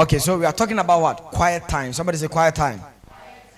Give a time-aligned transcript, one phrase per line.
[0.00, 1.18] Okay, so we are talking about what?
[1.24, 1.92] Quiet time.
[1.92, 2.80] Somebody say quiet time.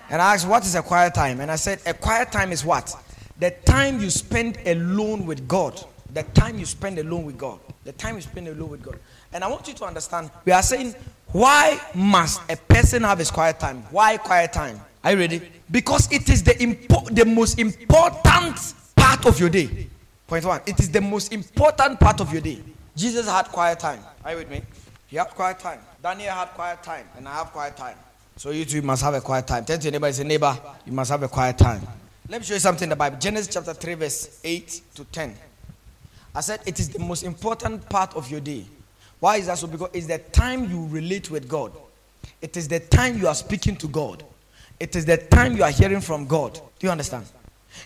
[0.09, 1.39] And I asked, what is a quiet time?
[1.39, 2.93] And I said, a quiet time is what?
[3.39, 5.81] The time you spend alone with God.
[6.13, 7.59] The time you spend alone with God.
[7.85, 8.99] The time you spend alone with God.
[9.31, 10.95] And I want you to understand, we are saying,
[11.27, 13.77] why must a person have his quiet time?
[13.89, 14.81] Why quiet time?
[15.01, 15.49] Are you ready?
[15.71, 19.87] Because it is the, impo- the most important part of your day.
[20.27, 20.59] Point one.
[20.65, 22.61] It is the most important part of your day.
[22.97, 24.01] Jesus had quiet time.
[24.25, 24.61] Are you with me?
[25.13, 25.79] He had quiet time.
[26.01, 27.05] Daniel had quiet time.
[27.15, 27.95] And I have quiet time.
[28.35, 29.63] So you too must have a quiet time.
[29.63, 31.87] Tell your neighbor, say, neighbor, you must have a quiet time.
[32.27, 33.19] Let me show you something in the Bible.
[33.19, 35.35] Genesis chapter 3, verse 8 to 10.
[36.33, 38.65] I said it is the most important part of your day.
[39.19, 39.67] Why is that so?
[39.67, 41.73] Because it's the time you relate with God.
[42.41, 44.23] It is the time you are speaking to God.
[44.79, 46.55] It is the time you are hearing from God.
[46.55, 47.27] Do you understand?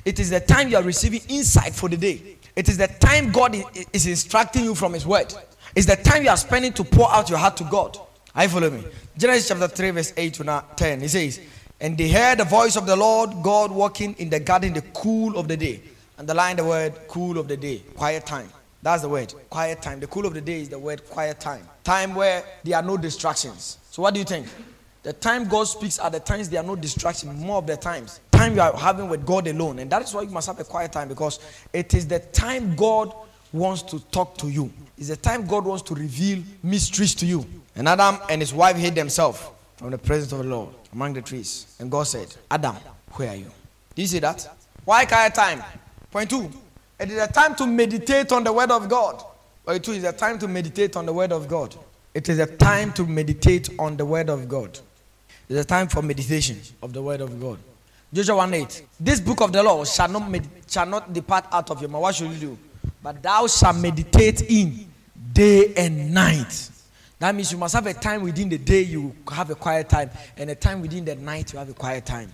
[0.06, 2.38] It is the time you are receiving insight for the day.
[2.56, 3.54] It is the time God
[3.92, 5.34] is instructing you from His word.
[5.76, 7.98] It's the time you are spending to pour out your heart to God.
[8.34, 8.84] Are you following me?
[9.18, 11.02] Genesis chapter 3, verse 8 to 10.
[11.02, 11.42] He says,
[11.80, 14.88] And they heard the voice of the Lord God walking in the garden in the
[14.94, 15.82] cool of the day.
[16.18, 18.50] Underline the word cool of the day, quiet time.
[18.82, 20.00] That's the word, quiet time.
[20.00, 21.68] The cool of the day is the word quiet time.
[21.84, 23.78] Time where there are no distractions.
[23.92, 24.48] So, what do you think?
[25.04, 28.20] The time God speaks are the times there are no distractions, more of the times.
[28.32, 29.80] Time you are having with God alone.
[29.80, 31.40] And that is why you must have a quiet time because
[31.72, 33.14] it is the time God
[33.54, 34.72] wants to talk to you.
[34.98, 37.46] It's the time God wants to reveal mysteries to you.
[37.76, 39.42] And Adam and his wife hid themselves
[39.78, 41.76] from the presence of the Lord among the trees.
[41.80, 42.76] And God said, Adam,
[43.14, 43.52] where are you?
[43.94, 44.48] Do you see that?
[44.86, 45.64] Why quiet time?
[46.12, 46.50] Point two.
[47.00, 49.24] It is a time to meditate on the word of God.
[49.66, 51.76] Point two is a time to meditate on the word of God.
[52.14, 54.80] It is a time to meditate on the word of God.
[55.50, 57.60] It's a time for meditation of the word of God.
[58.12, 58.84] Joshua 1 8.
[59.00, 62.02] This book of the law shall not, med- shall not depart out of your mouth.
[62.02, 62.58] What should you do?
[63.04, 64.87] But thou shalt meditate in
[65.38, 66.72] day and night.
[67.20, 70.10] That means you must have a time within the day you have a quiet time,
[70.36, 72.32] and a time within the night you have a quiet time.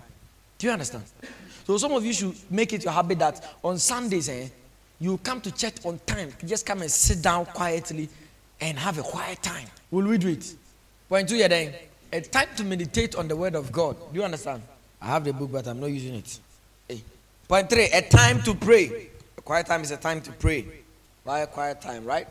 [0.58, 1.04] Do you understand?
[1.68, 4.47] So some of you should make it your habit that on Sundays, eh,
[5.02, 6.31] you come to church on time.
[6.46, 8.08] Just come and sit down quietly
[8.62, 9.68] and have a quiet time.
[9.92, 10.56] Will we do it?
[11.09, 11.74] Point two, you're then.
[12.13, 13.97] A time to meditate on the word of God.
[14.13, 14.62] Do you understand?
[15.02, 16.40] I have the book, but I'm not using it.
[16.88, 17.02] Hey.
[17.50, 19.09] Point three, a time to pray.
[19.38, 20.66] A quiet time is a time to pray.
[21.24, 22.28] Why a quiet time, right?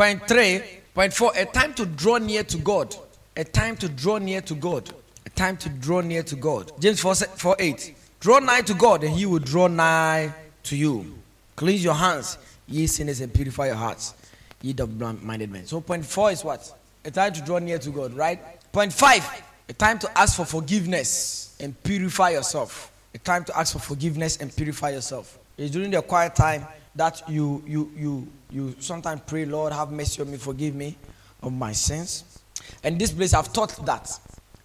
[0.00, 0.62] Point three,
[0.94, 2.96] point four, a time to draw near to God.
[3.36, 4.88] A time to draw near to God.
[5.26, 6.72] A time to draw near to God.
[6.80, 7.94] James 4, 4 8.
[8.18, 11.18] Draw nigh to God, and He will draw nigh to you.
[11.54, 14.14] Cleanse your hands, ye sinners, and purify your hearts,
[14.62, 15.66] ye double minded men.
[15.66, 16.74] So, point four is what?
[17.04, 18.40] A time to draw near to God, right?
[18.72, 19.22] Point five,
[19.68, 22.90] a time to ask for forgiveness and purify yourself.
[23.14, 25.38] A time to ask for forgiveness and purify yourself.
[25.58, 30.22] It's during the quiet time that you you you you sometimes pray, Lord, have mercy
[30.22, 30.96] on me, forgive me
[31.42, 32.40] of my sins.
[32.82, 34.10] And this place I've taught that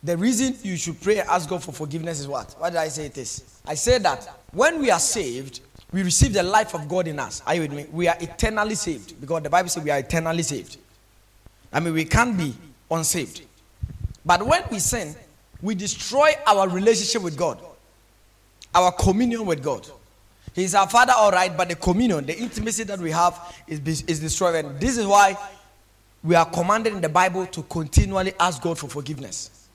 [0.04, 2.56] the reason you should pray and ask God for forgiveness is what?
[2.60, 3.60] Why did I say it is?
[3.66, 7.42] I say that when we are saved, we receive the life of God in us.
[7.48, 7.86] Are you with me?
[7.92, 10.78] We are eternally saved because the Bible says we are eternally saved.
[11.74, 12.54] I mean, we can't be
[12.92, 13.42] unsaved.
[14.26, 15.16] But when we sin,
[15.62, 17.60] we destroy our relationship with God,
[18.74, 19.90] our communion with God.
[20.56, 24.22] He's our Father, all right, but the communion, the intimacy that we have is, is
[24.22, 24.56] destroyed.
[24.56, 25.38] And this is why
[26.24, 29.68] we are commanded in the Bible to continually ask God for forgiveness,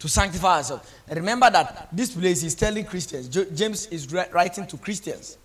[0.00, 0.92] to sanctify ourselves.
[1.06, 5.38] And remember that this place is telling Christians, James is writing to Christians.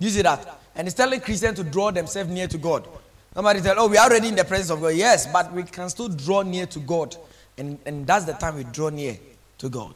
[0.00, 0.60] You see that?
[0.74, 2.88] And he's telling Christians to draw themselves near to God.
[3.32, 4.88] Somebody tell, oh, we are already in the presence of God.
[4.88, 7.16] Yes, but we can still draw near to God.
[7.56, 9.16] And, and that's the time we draw near
[9.58, 9.94] to God.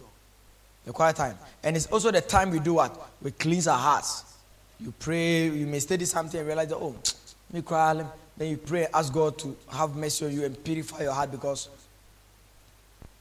[0.85, 1.37] The quiet time.
[1.63, 3.11] And it's also the time we do what?
[3.23, 4.25] We cleanse our hearts.
[4.79, 6.95] You pray, you may study something and realize that, oh,
[7.53, 8.05] me cry.
[8.37, 11.69] Then you pray, ask God to have mercy on you and purify your heart because.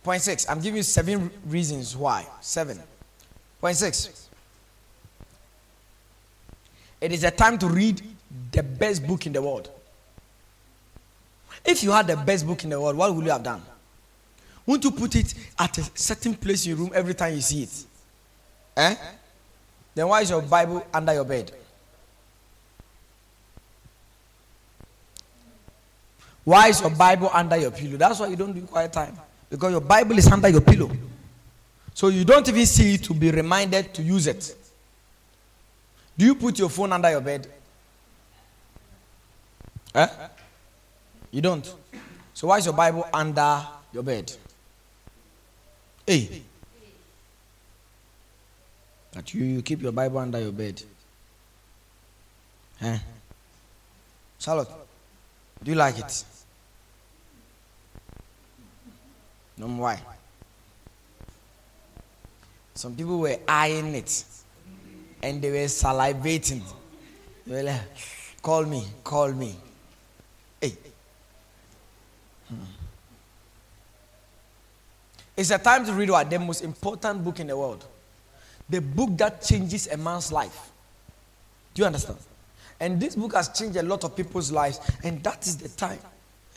[0.01, 2.25] Point six, I'm giving you seven reasons why.
[2.39, 2.79] Seven.
[3.59, 4.29] Point six.
[7.01, 8.01] It is a time to read
[8.51, 9.69] the best book in the world.
[11.65, 13.61] If you had the best book in the world, what would you have done?
[14.69, 17.63] Won't you put it at a certain place in your room every time you see
[17.63, 17.85] it?
[18.77, 18.95] Eh?
[19.95, 21.51] Then why is your Bible under your bed?
[26.43, 27.97] Why is your Bible under your pillow?
[27.97, 29.17] That's why you don't do quiet time.
[29.49, 30.91] Because your Bible is under your pillow.
[31.95, 34.55] So you don't even see it to be reminded to use it.
[36.15, 37.47] Do you put your phone under your bed?
[39.95, 40.07] Eh?
[41.31, 41.73] You don't.
[42.35, 44.31] So why is your Bible under your bed?
[46.09, 46.41] Hey.
[49.11, 50.81] That you, you keep your Bible under your bed.
[52.81, 52.97] Eh?
[54.39, 54.69] Charlotte,
[55.63, 56.23] do you like it?
[59.55, 60.01] No why?
[62.73, 64.23] Some people were eyeing it
[65.21, 66.63] and they were salivating.
[67.45, 67.81] They were like,
[68.41, 69.55] call me, call me.
[70.59, 70.73] Hey.
[72.47, 72.55] Hmm.
[75.39, 76.29] It's a time to read what?
[76.29, 77.85] The most important book in the world.
[78.69, 80.69] The book that changes a man's life.
[81.73, 82.17] Do you understand?
[82.77, 85.99] And this book has changed a lot of people's lives, and that is the time.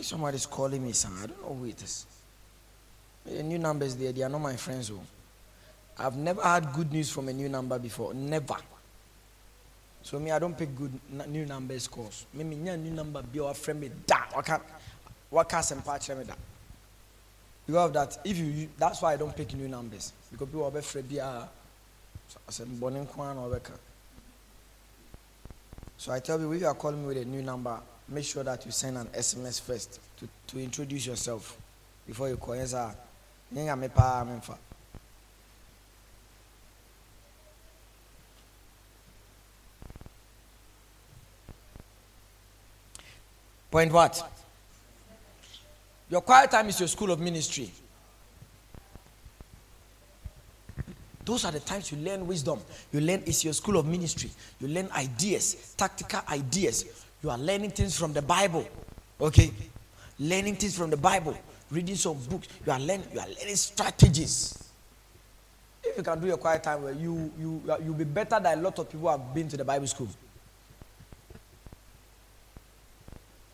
[0.00, 1.12] Somebody's calling me, son.
[1.17, 2.06] I don't know who it is.
[3.25, 4.88] The new numbers there, they are not my friends.
[4.88, 4.96] Who.
[4.96, 6.05] Oh.
[6.05, 8.12] I've never had good news from a new number before.
[8.14, 8.56] Never.
[10.02, 10.99] So me, I don't pick good
[11.29, 12.26] new numbers calls.
[12.34, 14.23] Me, me new number be our friend me da.
[14.32, 14.61] What can
[15.31, 16.38] what can me that?
[17.66, 21.08] Because that, if you that's why I don't pick new numbers because people are afraid
[21.08, 21.48] be a.
[22.48, 23.60] I said, "Born kwan or
[25.98, 27.78] So I tell you, if you are calling me with a new number,
[28.08, 31.56] make sure that you send an SMS first to, to introduce yourself
[32.06, 32.56] before you call.
[32.56, 32.94] Yes, sir.
[43.70, 44.41] Point what?
[46.12, 47.70] Your quiet time is your school of ministry.
[51.24, 52.60] Those are the times you learn wisdom.
[52.92, 54.28] You learn it's your school of ministry.
[54.60, 57.06] You learn ideas, tactical ideas.
[57.22, 58.68] You are learning things from the Bible.
[59.22, 59.52] Okay?
[60.18, 61.34] Learning things from the Bible.
[61.70, 62.46] Reading some books.
[62.66, 64.70] You are learning, you are learning strategies.
[65.82, 68.78] If you can do your quiet time you you you'll be better than a lot
[68.78, 70.08] of people who have been to the Bible school.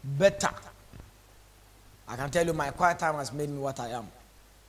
[0.02, 0.50] Better.
[2.08, 4.08] I can tell you my quiet time has made me what I am.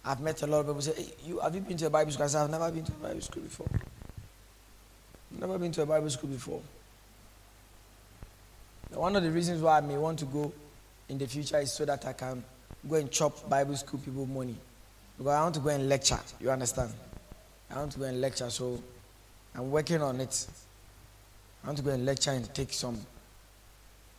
[0.04, 2.12] I've met a lot of people say, hey, you have you been to a Bible
[2.12, 2.26] school?
[2.26, 3.68] I said, I've never been to a Bible school before.
[5.40, 6.62] Never been to a Bible school before.
[8.92, 10.52] One of the reasons why I may want to go
[11.08, 12.44] in the future is so that I can
[12.90, 14.56] go and chop Bible school people money.
[15.18, 16.20] Because I want to go and lecture.
[16.40, 16.92] You understand?
[17.70, 18.82] I want to go and lecture, so
[19.54, 20.48] I'm working on it.
[21.64, 23.00] I want to go and lecture and take some.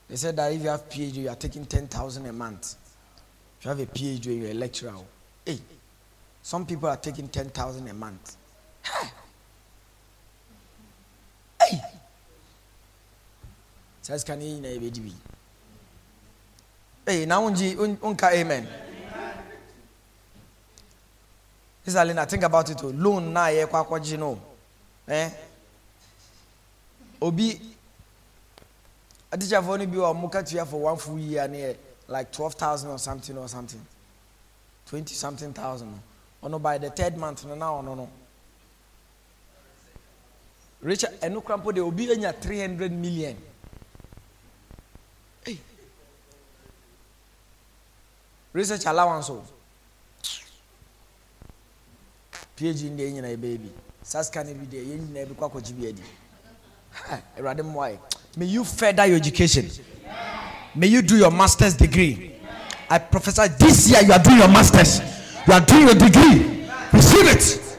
[0.09, 2.75] They said that if you have PhD, you are taking 10,000 a month.
[3.61, 4.95] If you have a PhD, you're a lecturer.
[5.45, 5.59] Hey,
[6.43, 8.37] some people are taking 10,000 a month.
[11.61, 11.79] Hey!
[14.01, 15.13] Says, can you be?
[17.07, 18.67] Hey, now unka amen.
[21.85, 22.83] This Alina, think about it.
[22.83, 24.39] Loan na ye kwa kwa jino.
[25.07, 25.31] Eh?
[27.21, 27.61] Obi
[29.31, 31.75] Adija for ni bi wa muka tuya for one full year near
[32.11, 33.81] like 12,000 or something or something.
[34.87, 35.99] 20 something thousand.
[36.43, 38.09] Oh no, by the third month, no, no, no, no.
[40.83, 43.37] Richard, and no crampo, they will be in 300 million.
[45.45, 45.59] Hey.
[48.53, 49.31] Research allowance.
[52.57, 53.71] PhD in the engine, baby.
[54.03, 55.77] Saska be there, you never quack what you
[58.37, 59.71] May you further your education.
[60.75, 62.33] May you do your master's degree.
[62.89, 65.01] I prophesy this year you are doing your master's,
[65.47, 66.67] you are doing your degree.
[66.93, 67.79] Receive it.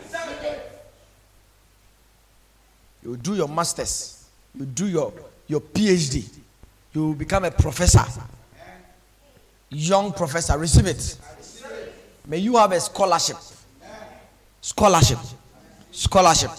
[3.04, 4.26] You do your master's,
[4.58, 5.14] you do your,
[5.48, 6.24] your PhD,
[6.94, 8.04] you become a professor.
[9.70, 11.18] Young professor, receive it.
[12.28, 13.38] May you have a scholarship.
[14.62, 15.18] Scholarship.
[15.92, 16.52] Scholarship.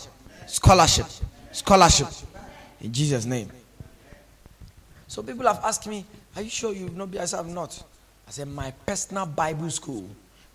[0.46, 1.06] Scholarship.
[1.52, 2.08] Scholarship.
[2.80, 3.48] In Jesus' name.
[5.06, 6.04] So people have asked me,
[6.36, 7.20] Are you sure you've not been?
[7.20, 7.82] I said, I'm not.
[8.26, 10.08] I said, My personal Bible school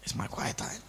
[0.04, 0.82] is my quiet time.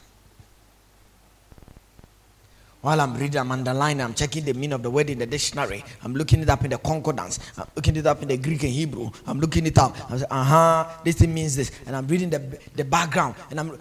[2.81, 5.85] While I'm reading, I'm underlining, I'm checking the meaning of the word in the dictionary.
[6.05, 7.41] I'm looking it up in the concordance.
[7.59, 9.11] I'm looking it up in the Greek and Hebrew.
[9.27, 9.97] I'm looking it up.
[10.11, 11.73] I'm saying, uh huh, this thing means this.
[11.87, 12.39] And I'm reading the,
[12.77, 13.35] the background.
[13.51, 13.79] And I'm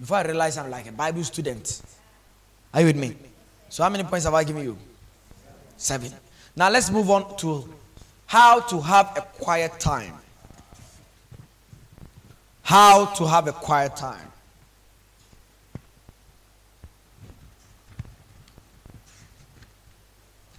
[0.00, 1.82] before I realize I'm like a Bible student.
[2.74, 3.14] Are you with me?
[3.68, 4.76] So how many points have I given you?
[5.76, 6.12] Seven.
[6.56, 7.72] Now let's move on to
[8.26, 10.14] how to have a quiet time.
[12.72, 14.32] How to have a quiet time.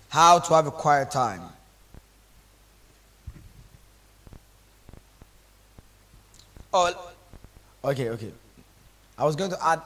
[0.09, 1.41] How to have a quiet time.
[6.71, 7.13] Oh,
[7.83, 8.31] okay, okay.
[9.17, 9.81] I was going to add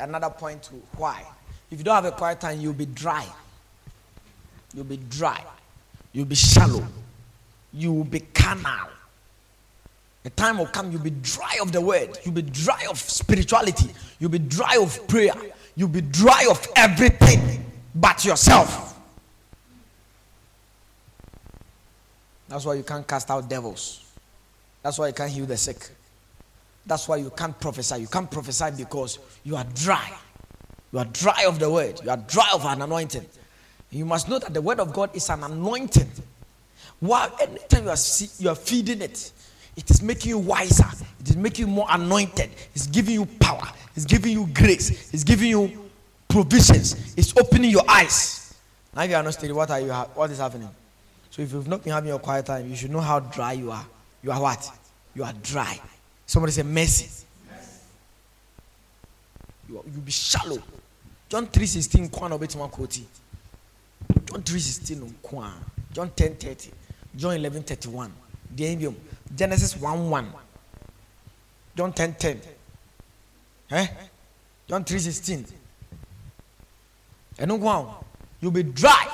[0.00, 1.26] another point to why.
[1.70, 3.26] If you don't have a quiet time, you'll be dry.
[4.72, 5.44] You'll be dry.
[6.14, 6.86] You'll be shallow.
[7.74, 8.93] You'll be carnal.
[10.24, 13.90] A time will come, you'll be dry of the word, you'll be dry of spirituality,
[14.18, 15.34] you'll be dry of prayer,
[15.76, 17.64] you'll be dry of everything
[17.94, 18.98] but yourself.
[22.48, 24.04] That's why you can't cast out devils.
[24.82, 25.88] That's why you can't heal the sick.
[26.86, 28.00] That's why you can't prophesy.
[28.00, 30.12] You can't prophesy because you are dry.
[30.92, 32.00] You are dry of the word.
[32.04, 33.26] You are dry of an anointing.
[33.90, 36.10] You must know that the word of God is an anointing.
[37.00, 37.96] While anytime you are
[38.38, 39.32] you are feeding it,
[39.76, 40.86] it is making you wiser.
[41.20, 42.50] It is making you more anointed.
[42.74, 43.68] It's giving you power.
[43.96, 45.12] It's giving you grace.
[45.12, 45.90] It's giving you
[46.28, 47.14] provisions.
[47.16, 48.54] It's opening your eyes.
[48.94, 49.90] Now, if you are not steady, what are you?
[49.90, 50.68] Ha- what is happening?
[51.30, 53.72] So, if you've not been having your quiet time, you should know how dry you
[53.72, 53.84] are.
[54.22, 54.70] You are what?
[55.14, 55.80] You are dry.
[56.26, 57.24] Somebody say mercy.
[59.68, 60.58] You you'll be shallow.
[61.28, 63.00] John 3:16 kwan obetuma quote.
[64.26, 65.12] John 3:16
[65.92, 66.70] John 10:30.
[67.16, 68.10] John 11:31.
[68.54, 68.94] The
[69.36, 70.26] Genesis 1:1.
[71.76, 72.38] John 10:10.
[73.70, 73.86] Eh?
[74.68, 75.52] John 3:16.
[77.38, 78.04] ɛno nko a
[78.40, 79.06] you be dry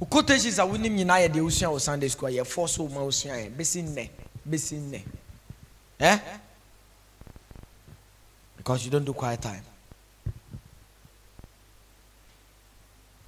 [0.00, 3.00] o quotations a wonim nyinaa yɛ deɛ wosua wɔ sunday school a yɛfɔ so ma
[3.00, 4.10] wosua yɛ bɛsi nnɛ
[4.48, 5.02] nnɛ
[6.00, 6.18] eh
[8.56, 9.62] because you don't do quiet time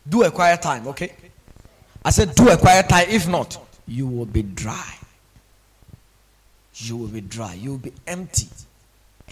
[0.08, 1.12] do a quiet time okay
[2.04, 4.94] i said do a quiet time if not you will be dry
[6.74, 8.48] you will be dry you will be empty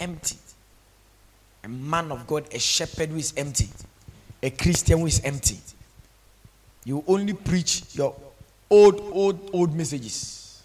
[0.00, 0.36] empty
[1.66, 3.68] a man of God, a shepherd who is empty,
[4.40, 5.58] a Christian who is empty.
[6.84, 8.14] You only preach your
[8.70, 10.62] old, old, old messages,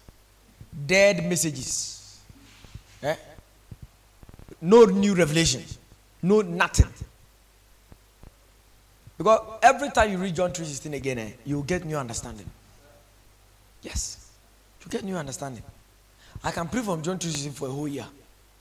[0.86, 2.20] dead messages.
[3.02, 3.16] Eh?
[4.60, 5.64] No new revelation,
[6.22, 6.86] no nothing.
[9.18, 12.48] Because every time you read John 3:16 again, eh, you get new understanding.
[13.82, 14.30] Yes,
[14.82, 15.62] you get new understanding.
[16.42, 18.06] I can pray from John 3:16 for a whole year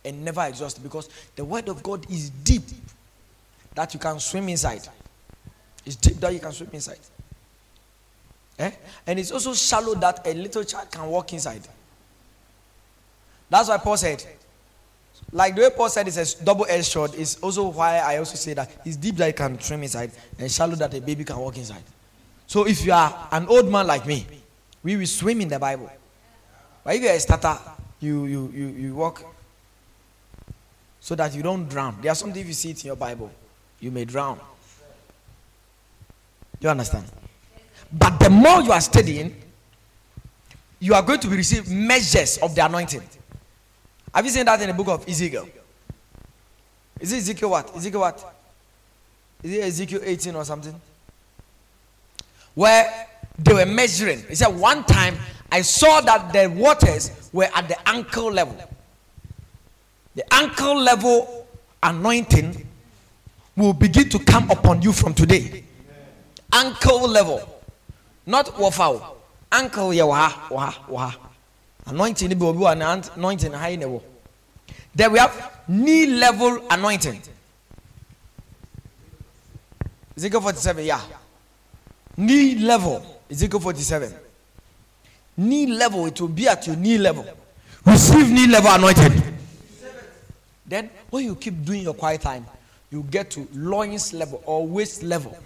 [0.03, 2.63] and never exhaust because the word of God is deep
[3.75, 4.87] that you can swim inside.
[5.85, 6.99] It's deep that you can swim inside.
[8.59, 8.71] Eh?
[9.07, 11.61] And it's also shallow that a little child can walk inside.
[13.49, 14.23] That's why Paul said,
[15.31, 18.35] like the way Paul said it's a double edged sword, is also why I also
[18.35, 21.37] say that it's deep that you can swim inside and shallow that a baby can
[21.37, 21.83] walk inside.
[22.47, 24.25] So if you are an old man like me,
[24.83, 25.91] we will swim in the Bible.
[26.83, 27.57] But if you're a starter,
[27.99, 29.23] you you you, you walk
[30.99, 31.97] so that you don't drown.
[32.01, 33.31] There are some things you see it in your Bible,
[33.79, 34.39] you may drown.
[36.59, 37.05] You understand?
[37.91, 39.35] But the more you are studying,
[40.79, 43.01] you are going to receive measures of the anointing.
[44.13, 45.47] Have you seen that in the book of Ezekiel?
[46.99, 47.75] Is it Ezekiel what?
[47.75, 48.33] Ezekiel what?
[49.41, 50.79] Is it Ezekiel 18 or something?
[52.53, 53.07] Where
[53.43, 54.23] they were measuring.
[54.27, 55.15] He said, One time
[55.51, 58.57] I saw that the waters were at the ankle level.
[60.15, 61.47] The ankle level
[61.81, 62.67] anointing
[63.55, 65.63] will begin to come upon you from today.
[66.53, 67.47] Ankle level.
[68.25, 69.15] Not wafao.
[69.51, 71.17] Ankle ya waha, waha, waha.
[71.87, 74.03] Anointing ni bi anointing high level.
[74.93, 77.21] Then we have knee level anointing.
[80.15, 81.01] Ezekiel 47, yeah.
[82.17, 83.20] Knee level.
[83.31, 84.13] Ezekiel 47.
[85.37, 87.25] Knee level, it will be at your knee level.
[87.85, 89.23] Receive knee level anointing.
[90.65, 92.45] Then, when you keep doing your quiet time,
[92.91, 95.37] you get to loins level or waist level.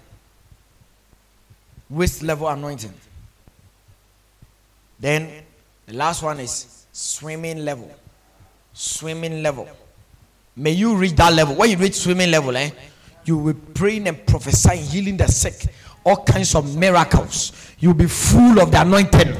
[1.89, 2.93] Waist level anointing.
[4.99, 5.43] Then,
[5.85, 7.93] the last one is swimming level.
[8.73, 9.69] Swimming level.
[10.55, 11.55] May you reach that level.
[11.55, 12.71] When you reach swimming level, eh,
[13.25, 15.67] you will be praying and prophesying, healing the sick,
[16.05, 17.51] all kinds of miracles.
[17.79, 19.35] You'll be full of the anointing.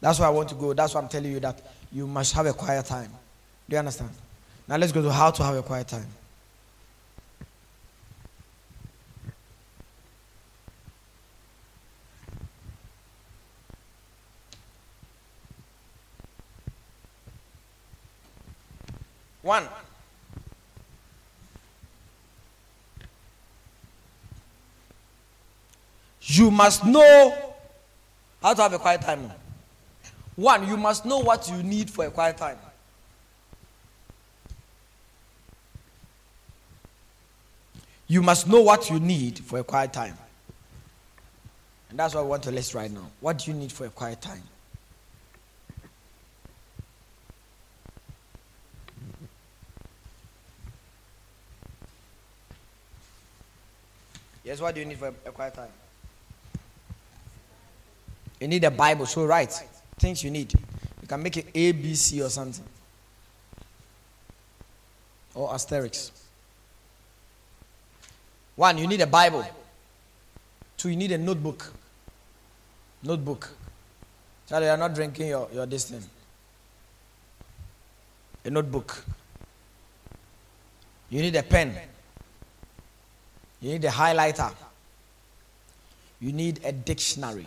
[0.00, 0.72] That's why I want to go.
[0.72, 1.60] That's why I'm telling you that
[1.92, 3.10] you must have a quiet time.
[3.68, 4.10] Do you understand?
[4.66, 6.06] Now let's go to how to have a quiet time.
[19.42, 19.68] One.
[26.32, 27.54] You must know
[28.40, 29.32] how to have a quiet time.
[30.36, 32.56] One, you must know what you need for a quiet time.
[38.06, 40.16] You must know what you need for a quiet time.
[41.88, 43.10] And that's what I want to list right now.
[43.18, 44.44] What do you need for a quiet time?
[54.44, 55.70] Yes, what do you need for a quiet time?
[58.40, 59.52] You need a Bible, so write
[59.98, 60.52] things you need.
[61.02, 62.64] You can make it A, B, C, or something.
[65.34, 66.12] Or asterisk.
[68.56, 69.46] One, you need a Bible.
[70.76, 71.72] Two, you need a notebook.
[73.02, 73.50] Notebook.
[74.48, 76.08] Charlie, you are not drinking your, your distance.
[78.44, 79.04] a notebook.
[81.10, 81.76] You need a pen.
[83.60, 84.52] You need a highlighter.
[86.20, 87.46] You need a dictionary.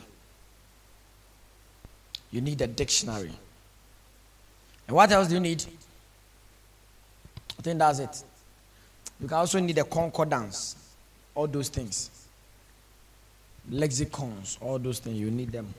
[2.33, 3.31] You need a dictionary.
[4.87, 5.63] And what else do you need?
[7.59, 8.23] I think that's it.
[9.21, 10.75] You can also need a concordance,
[11.35, 12.09] all those things.
[13.69, 15.71] Lexicons, all those things, you need them.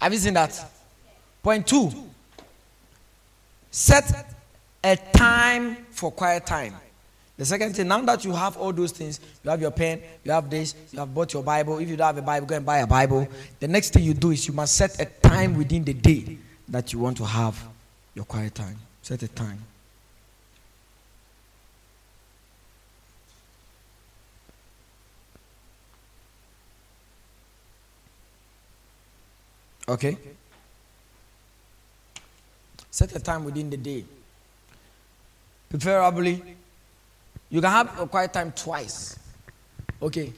[0.00, 0.70] Have you seen that?
[1.42, 1.90] Point two.
[3.72, 4.36] Set
[4.84, 6.74] a time for quiet time.
[7.38, 10.32] The second thing, now that you have all those things, you have your pen, you
[10.32, 11.78] have this, you have bought your Bible.
[11.78, 13.28] If you don't have a Bible, go and buy a Bible.
[13.60, 16.38] The next thing you do is you must set a time within the day
[16.68, 17.62] that you want to have
[18.14, 18.78] your quiet time.
[19.02, 19.58] Set a time.
[29.88, 30.16] Okay?
[32.90, 34.04] Set a time within the day.
[35.68, 36.42] Preferably,
[37.50, 39.18] you can have a quiet time twice.
[40.00, 40.32] Okay.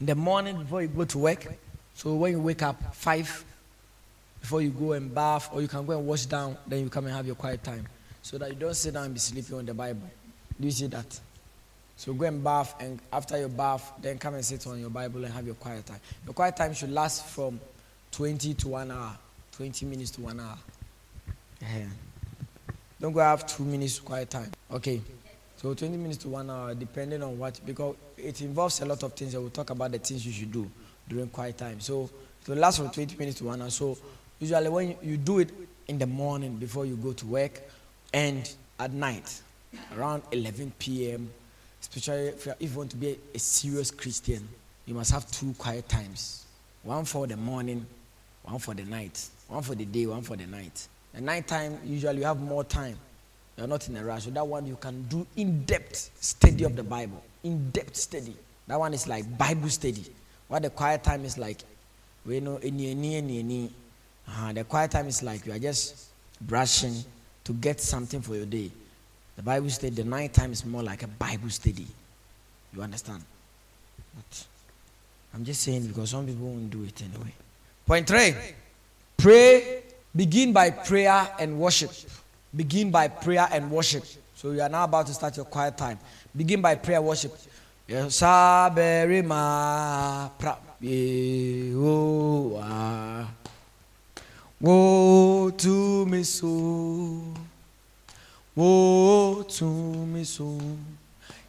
[0.00, 1.46] In the morning before you go to work.
[1.94, 3.44] So when you wake up, five
[4.40, 7.06] before you go and bath, or you can go and wash down, then you come
[7.06, 7.86] and have your quiet time.
[8.22, 10.08] So that you don't sit down and be sleeping on the Bible.
[10.60, 11.20] Do you see that?
[11.96, 15.24] So go and bath, and after your bath, then come and sit on your Bible
[15.24, 16.00] and have your quiet time.
[16.24, 17.58] Your quiet time should last from
[18.12, 19.18] 20 to one hour,
[19.52, 20.56] 20 minutes to one hour.
[21.60, 21.86] Yeah.
[23.00, 24.50] Don't go have two minutes quiet time.
[24.70, 25.00] Okay.
[25.60, 29.12] So 20 minutes to one hour, depending on what, because it involves a lot of
[29.14, 29.34] things.
[29.34, 30.70] I will talk about the things you should do
[31.08, 31.80] during quiet time.
[31.80, 32.08] So
[32.42, 33.70] it will last from 20 minutes to one hour.
[33.70, 33.98] So
[34.38, 35.50] usually when you, you do it
[35.88, 37.60] in the morning before you go to work
[38.14, 38.48] and
[38.78, 39.42] at night
[39.96, 41.28] around 11 p.m.,
[41.80, 44.48] especially if you want to be a, a serious Christian,
[44.86, 46.46] you must have two quiet times.
[46.84, 47.84] One for the morning,
[48.44, 49.28] one for the night.
[49.48, 50.86] One for the day, one for the night.
[51.14, 52.96] The night time, usually you have more time.
[53.58, 54.24] You're not in a rush.
[54.24, 57.22] So that one you can do in-depth study of the Bible.
[57.42, 58.36] In-depth study.
[58.68, 60.04] That one is like Bible study.
[60.46, 61.58] What the quiet time is like,
[62.24, 63.70] we know any any any any.
[64.54, 66.06] The quiet time is like you are just
[66.40, 67.04] brushing
[67.44, 68.70] to get something for your day.
[69.36, 71.86] The Bible study, the night time is more like a Bible study.
[72.74, 73.22] You understand?
[74.14, 74.46] But
[75.34, 77.32] I'm just saying because some people won't do it anyway.
[77.86, 78.34] Point three.
[79.16, 79.82] Pray.
[80.14, 81.90] Begin by prayer and worship.
[82.54, 84.04] Begin by prayer and worship.
[84.34, 85.98] So you are now about to start your quiet time.
[86.34, 87.36] Begin by prayer worship.
[87.88, 89.40] Saberima
[90.38, 92.66] pra Yehowa
[94.60, 97.22] Wo to me so
[98.54, 100.60] Wo to me so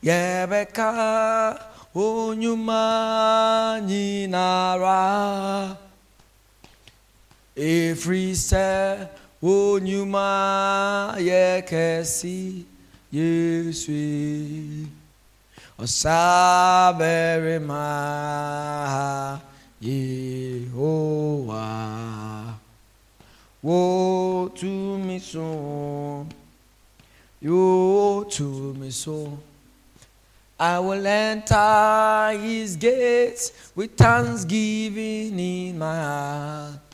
[0.01, 1.59] Yebeka
[1.93, 5.75] Onyuma Nyinara
[7.57, 9.09] Every sɛ
[9.41, 12.65] onyuma yɛ kɛse
[13.11, 13.91] yesu
[15.79, 17.81] ɔsabɛrima
[19.81, 21.63] yehowa
[23.63, 26.27] wotumi so
[27.41, 29.39] yotumi so.
[30.61, 36.88] I will enter his gates with thanksgiving in my heart.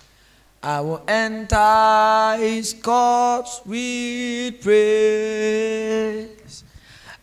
[0.65, 6.63] I will enter his courts with praise.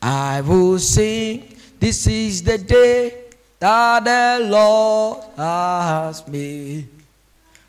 [0.00, 3.24] I will sing, this is the day
[3.58, 6.86] that the Lord has made.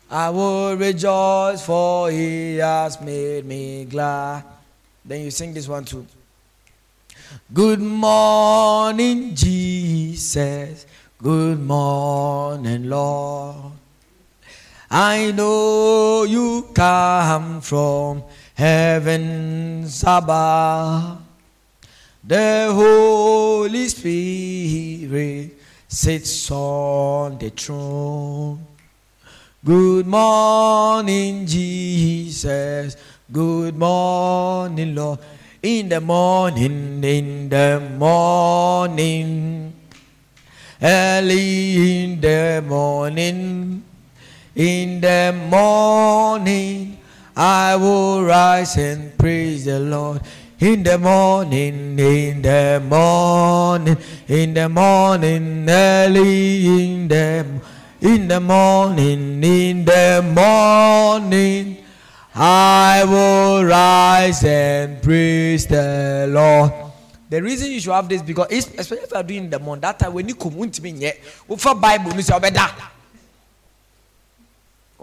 [0.08, 4.44] I will rejoice, for he has made me glad.
[5.04, 6.06] Then you sing this one too.
[7.52, 10.86] Good morning, Jesus.
[11.18, 13.72] Good morning, Lord.
[14.96, 18.22] I know you come from
[18.54, 21.20] heaven's above.
[22.22, 28.64] The Holy Spirit sits on the throne.
[29.64, 32.96] Good morning, Jesus.
[33.32, 35.18] Good morning, Lord.
[35.60, 39.72] In the morning, in the morning,
[40.80, 43.83] early in the morning.
[44.56, 46.98] In the morning,
[47.36, 50.20] I will rise and praise the Lord.
[50.60, 53.96] In the morning, in the morning,
[54.28, 57.44] in the morning, early in the
[58.00, 61.78] in the morning, in the morning,
[62.32, 66.70] I will rise and praise the Lord.
[67.28, 69.98] The reason you should have this because especially if you are doing the morning, that
[69.98, 71.10] time when you come to me,
[71.58, 72.38] for Bible, you say,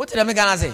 [0.02, 0.74] What did I gonna say?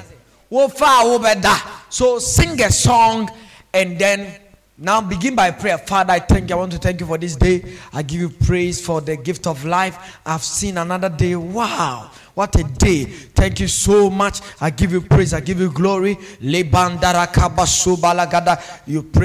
[0.50, 1.84] Wo far over that.
[1.90, 3.30] So sing a song
[3.74, 4.40] and then
[4.78, 5.78] now begin by prayer.
[5.78, 6.56] Father, I thank you.
[6.56, 7.62] I want to thank you for this day.
[7.92, 10.18] I give you praise for the gift of life.
[10.26, 11.36] I've seen another day.
[11.36, 12.10] Wow.
[12.36, 13.04] What a day.
[13.04, 14.40] Thank you so much.
[14.62, 15.34] I give you praise.
[15.34, 16.18] I give you glory.
[16.40, 16.92] You pray,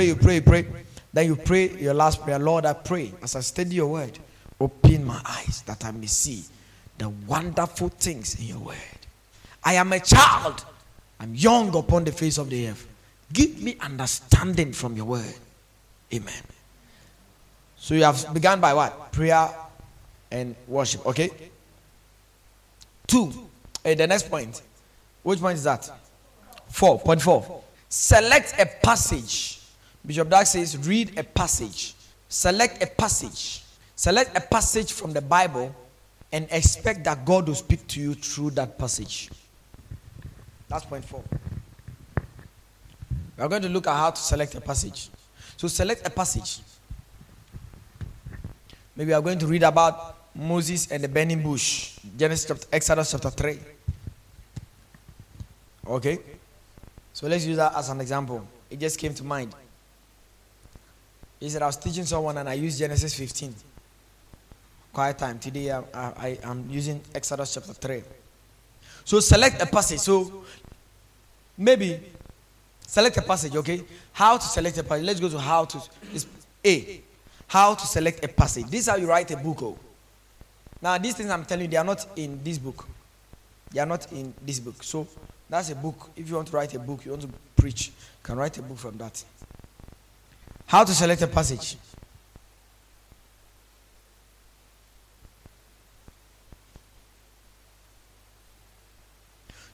[0.06, 0.66] you pray, you pray.
[1.12, 2.40] Then you pray your last prayer.
[2.40, 4.18] Lord, I pray as I study your word,
[4.58, 6.42] open my eyes that I may see
[6.98, 8.91] the wonderful things in your word.
[9.64, 10.64] I am a child.
[11.20, 12.86] I'm young upon the face of the earth.
[13.32, 15.34] Give me understanding from your word.
[16.12, 16.42] Amen.
[17.76, 19.12] So you have begun by what?
[19.12, 19.48] Prayer
[20.30, 21.06] and worship.
[21.06, 21.30] Okay?
[23.06, 23.32] Two.
[23.84, 24.62] Hey, the next point.
[25.22, 25.90] Which point is that?
[26.68, 26.98] Four.
[27.00, 27.62] Point four.
[27.88, 29.60] Select a passage.
[30.04, 31.94] Bishop Dag says, read a passage.
[32.28, 33.62] Select a passage.
[33.94, 35.74] Select a passage from the Bible
[36.32, 39.30] and expect that God will speak to you through that passage.
[40.72, 41.22] That's point four.
[43.36, 45.10] We are going to look at how to select a passage.
[45.58, 46.60] So select a passage.
[48.96, 51.98] Maybe we are going to read about Moses and the burning bush.
[52.16, 53.58] Genesis chapter, Exodus chapter 3.
[55.88, 56.18] Okay?
[57.12, 58.42] So let's use that as an example.
[58.70, 59.54] It just came to mind.
[61.38, 63.54] He said, I was teaching someone and I used Genesis 15.
[64.90, 65.38] Quiet time.
[65.38, 68.02] Today I, I, I'm using Exodus chapter 3.
[69.04, 69.98] So select a passage.
[70.00, 70.44] So
[71.56, 72.00] maybe
[72.86, 73.82] select a passage, okay?
[74.12, 75.04] How to select a passage.
[75.04, 75.82] Let's go to how to.
[76.12, 76.26] It's
[76.64, 77.00] A.
[77.46, 78.66] How to select a passage.
[78.66, 79.62] This is how you write a book.
[79.62, 79.78] Oh.
[80.80, 82.86] Now, these things I'm telling you, they are not in this book.
[83.70, 84.82] They are not in this book.
[84.82, 85.06] So,
[85.48, 86.10] that's a book.
[86.16, 88.62] If you want to write a book, you want to preach, you can write a
[88.62, 89.22] book from that.
[90.66, 91.76] How to select a passage.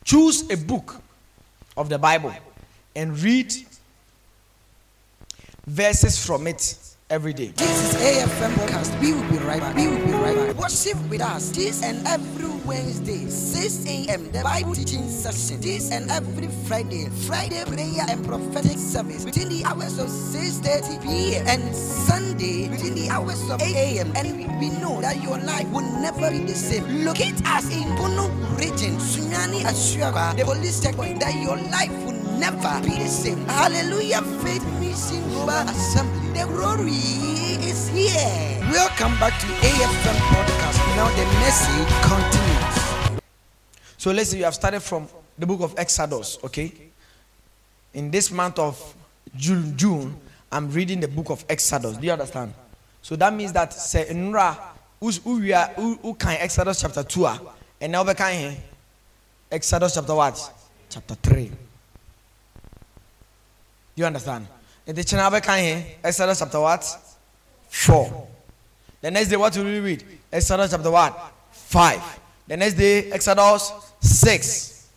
[0.04, 1.00] Choose a book
[1.78, 2.34] of the Bible
[2.96, 3.54] and read
[5.66, 6.76] verses from it
[7.10, 7.52] every day.
[7.56, 9.00] This is AFM podcast.
[9.00, 9.74] We will be right back.
[9.74, 10.56] We will be right back.
[10.56, 14.30] Worship with us this and every Wednesday, 6 a.m.
[14.30, 15.60] The Bible teaching session.
[15.60, 21.46] This and every Friday, Friday prayer and prophetic service between the hours of 6:30 p.m.
[21.48, 24.12] and Sunday between the hours of 8 a.m.
[24.14, 27.04] And we know that your life will never be the same.
[27.04, 28.28] Locate us in Bono
[28.60, 31.20] region, Sunyani Ashuaba, the police checkpoint.
[31.20, 33.38] That your life will never be the same.
[33.46, 36.30] Hallelujah, faith mission global assembly.
[36.38, 36.92] The glory
[37.66, 38.60] is here.
[38.70, 40.78] Welcome back to AFM podcast.
[40.96, 43.20] Now the message continues.
[43.96, 46.72] So let's say you have started from the book of Exodus, okay?
[47.94, 48.94] In this month of
[49.36, 50.16] June, June,
[50.52, 51.96] I'm reading the book of Exodus.
[51.96, 52.54] Do you understand?
[53.02, 54.56] So that means that say Nra
[55.00, 57.28] who we are who can Exodus chapter 2
[57.80, 58.56] and now we can
[59.50, 60.52] Exodus chapter what?
[60.90, 61.50] Chapter 3.
[63.98, 64.46] You understand?
[64.86, 66.84] The kyena bɛka here exodus chapter what?
[67.68, 68.28] Four.
[69.00, 70.04] The next day what will we read?
[70.32, 71.32] Exodus chapter what?
[71.50, 72.00] Five.
[72.46, 74.88] The next day exodus six.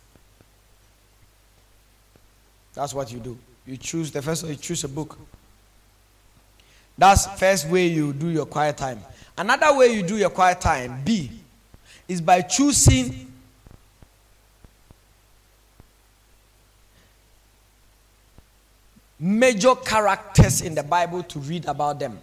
[2.74, 3.36] That's what you do.
[3.66, 5.18] You choose the first you choose a book.
[6.96, 9.00] That's first way you do your quiet time.
[9.36, 11.28] Another way you do your quiet time b
[12.06, 13.31] is by choosing
[19.22, 22.18] major characters in the Bible to read about them.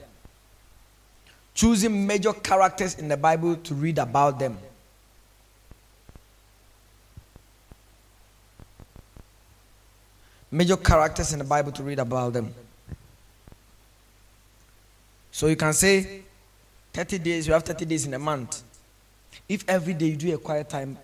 [1.54, 4.58] Choosing major characters in the Bible to read about them.
[10.52, 12.54] Major characters in the Bible to read about them.
[15.32, 16.24] So you can say
[16.92, 18.62] 30 days, you have 30 days in a month.
[19.48, 20.98] If every day you do a quiet time,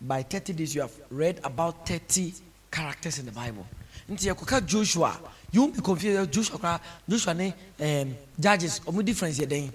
[0.00, 2.32] by 30 days you have read about 30
[2.72, 3.64] characters in the Bible.
[4.08, 5.20] Nti yɛkɔka Joshua.
[5.52, 6.80] You won't be confused joshua kora.
[7.08, 8.80] Joshua ne um, judges.
[8.80, 9.72] Ɔmo difference yɛ den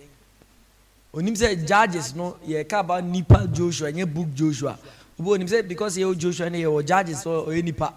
[1.13, 4.77] onim sɛ judges no yɛ ka about nipa joshua nye book joshua.
[5.19, 7.93] Obo onim sɛ because yɛ wɔ joshua ne yɛ wɔ judges ɔyɛ nipa.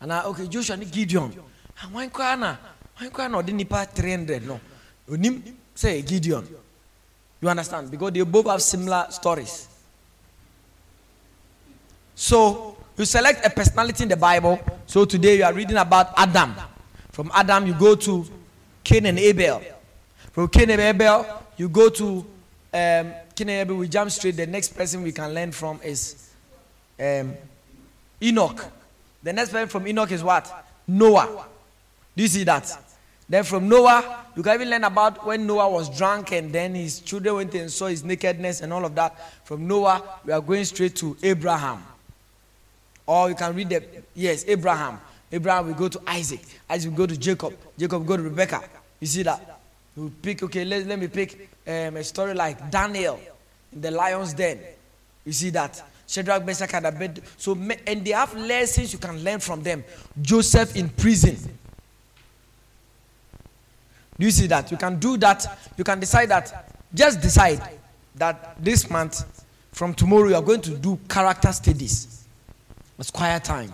[0.00, 1.32] Ana okay joshua ne gideon.
[1.92, 2.56] Wɔn kora na?
[2.98, 4.60] Wɔn kora na ɔde nipa three hundred no?
[5.10, 5.42] Onim
[5.74, 6.46] sɛ gideon.
[7.40, 7.90] You understand?
[7.90, 9.68] Because they both have similar stories.
[12.14, 14.60] So you select a personality in the Bible.
[14.86, 16.54] So today you are reading about Adam.
[17.12, 18.26] From Adam, you go to
[18.82, 19.62] Cain and Abel.
[20.32, 21.24] From Cain and Abel,
[21.56, 22.26] you go to
[22.74, 23.76] um, Cain and Abel.
[23.76, 24.36] We jump straight.
[24.36, 26.30] The next person we can learn from is
[26.98, 27.34] um,
[28.20, 28.64] Enoch.
[29.22, 30.66] The next person from Enoch is what?
[30.86, 31.46] Noah.
[32.16, 32.76] Do you see that?
[33.28, 37.00] Then from Noah, you can even learn about when Noah was drunk and then his
[37.00, 39.44] children went and saw his nakedness and all of that.
[39.44, 41.84] From Noah, we are going straight to Abraham.
[43.08, 43.82] Or you can read the,
[44.14, 45.00] yes, Abraham.
[45.32, 46.42] Abraham will go to Isaac.
[46.68, 47.54] Isaac will go to Jacob.
[47.78, 48.62] Jacob will go to Rebecca.
[49.00, 49.60] You see that?
[49.96, 53.18] You pick, okay, let, let me pick um, a story like Daniel
[53.72, 54.60] in the lion's den.
[55.24, 55.82] You see that?
[56.06, 57.22] Shadrach, Meshach, and Abed.
[57.38, 57.52] So,
[57.86, 59.84] and they have lessons you can learn from them.
[60.20, 61.36] Joseph in prison.
[64.18, 64.70] Do you see that?
[64.70, 65.46] You can do that.
[65.78, 66.74] You can decide that.
[66.92, 67.62] Just decide
[68.16, 72.17] that this month, from tomorrow, you are going to do character studies.
[72.98, 73.72] It's quiet time.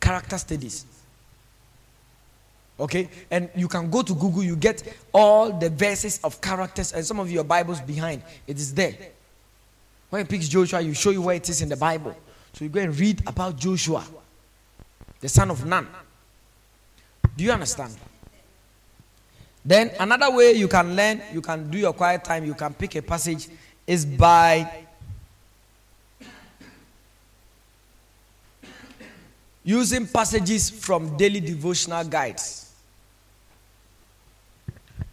[0.00, 0.84] Character studies.
[2.78, 3.08] Okay?
[3.30, 7.20] And you can go to Google, you get all the verses of characters, and some
[7.20, 8.22] of your Bibles behind.
[8.46, 8.94] It is there.
[10.08, 12.16] When it picks Joshua, you show you where it is in the Bible.
[12.54, 14.04] So you go and read about Joshua,
[15.20, 15.86] the son of Nun.
[17.36, 17.96] Do you understand?
[19.64, 22.96] Then another way you can learn, you can do your quiet time, you can pick
[22.96, 23.48] a passage,
[23.86, 24.86] is by
[29.62, 32.72] using passages from daily devotional guides.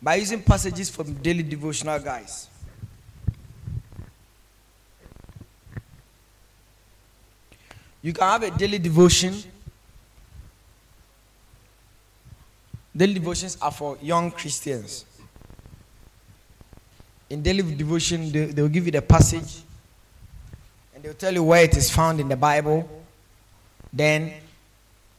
[0.02, 2.50] By using passages from daily devotional guides.
[8.02, 9.34] You can have a daily devotion
[12.98, 15.06] Daily devotions are for young Christians.
[17.30, 19.62] In daily devotion, they, they will give you the passage
[20.96, 22.90] and they'll tell you where it is found in the Bible.
[23.98, 24.34] Then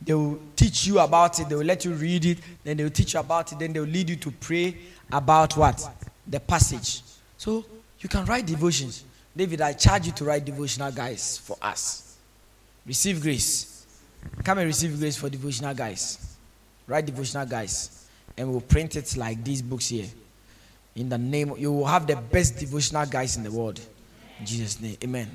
[0.00, 1.48] they will teach you about it.
[1.48, 2.38] They will let you read it.
[2.64, 3.58] Then they will teach you about it.
[3.58, 4.76] Then they will lead you to pray
[5.10, 5.88] about what?
[6.26, 7.02] The passage.
[7.36, 7.64] So
[8.00, 9.04] you can write devotions.
[9.36, 12.16] David, I charge you to write devotional guys for us.
[12.86, 13.86] Receive grace.
[14.44, 16.28] Come and receive grace for devotional guys
[16.88, 20.06] write devotional guys, and we'll print it like these books here.
[20.96, 23.78] In the name, you will have the best devotional guys in the world.
[24.40, 25.30] In Jesus' name, Amen.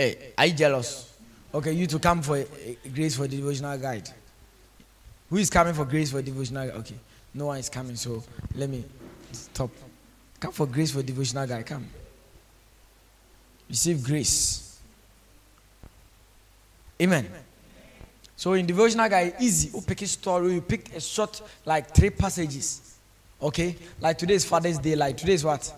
[0.00, 1.12] Hey, are you jealous?
[1.52, 2.44] Okay, you to come for
[2.94, 4.08] grace for devotional guide.
[5.28, 6.76] Who is coming for grace for devotional guide?
[6.76, 6.94] Okay,
[7.34, 8.22] no one is coming, so
[8.54, 8.84] let me
[9.32, 9.70] stop.
[10.38, 11.66] Come for grace for devotional guide.
[11.66, 11.84] Come.
[13.68, 14.78] Receive grace.
[17.02, 17.26] Amen.
[17.26, 17.42] Amen.
[18.36, 19.76] So in devotional guide, easy.
[19.76, 22.98] You pick a story, you pick a short, like three passages.
[23.42, 23.74] Okay?
[24.00, 25.72] Like today's Father's Day, like today's what?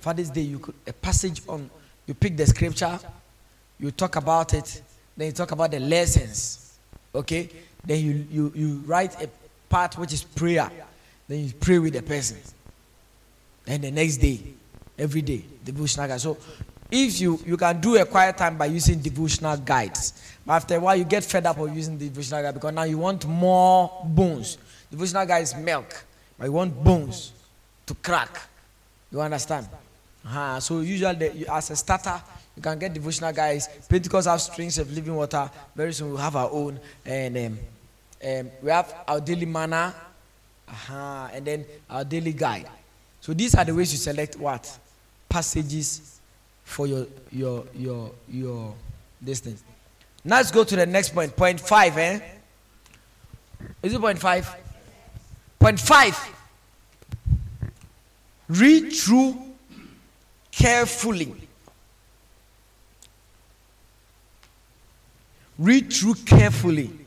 [0.00, 1.68] Father's Day, you could a passage on
[2.06, 2.98] you pick the scripture,
[3.84, 4.82] you talk about it,
[5.16, 6.78] then you talk about the lessons.
[7.14, 7.48] Okay?
[7.84, 9.28] Then you you, you write a
[9.68, 10.70] part which is prayer.
[11.28, 12.38] Then you pray with the person.
[13.64, 14.40] Then the next day,
[14.98, 16.20] every day, devotional guide.
[16.20, 16.36] So
[16.90, 20.80] if you you can do a quiet time by using devotional guides but after a
[20.80, 24.58] while, you get fed up of using devotional guide because now you want more bones.
[24.90, 26.04] Devotional guide is milk,
[26.38, 27.32] but you want bones
[27.86, 28.40] to crack.
[29.10, 29.68] You understand?
[30.24, 30.60] Uh-huh.
[30.60, 32.20] So usually, the, as a starter,
[32.56, 33.68] you can get devotional guys.
[33.88, 35.50] Pentecost have strings of living water.
[35.74, 37.58] Very soon we'll have our own, and um,
[38.24, 39.94] um, we have our daily manna,
[40.68, 42.68] uh-huh, and then our daily guide.
[43.20, 44.78] So these are the ways you select what
[45.28, 46.20] passages
[46.62, 48.74] for your your your your
[49.22, 49.62] distance.
[50.24, 51.36] Now let's go to the next point.
[51.36, 52.20] Point five, eh?
[53.82, 54.48] Is it point five?
[55.58, 56.16] Point five.
[58.48, 59.36] Read through
[60.50, 61.43] carefully.
[65.58, 67.04] Read through carefully.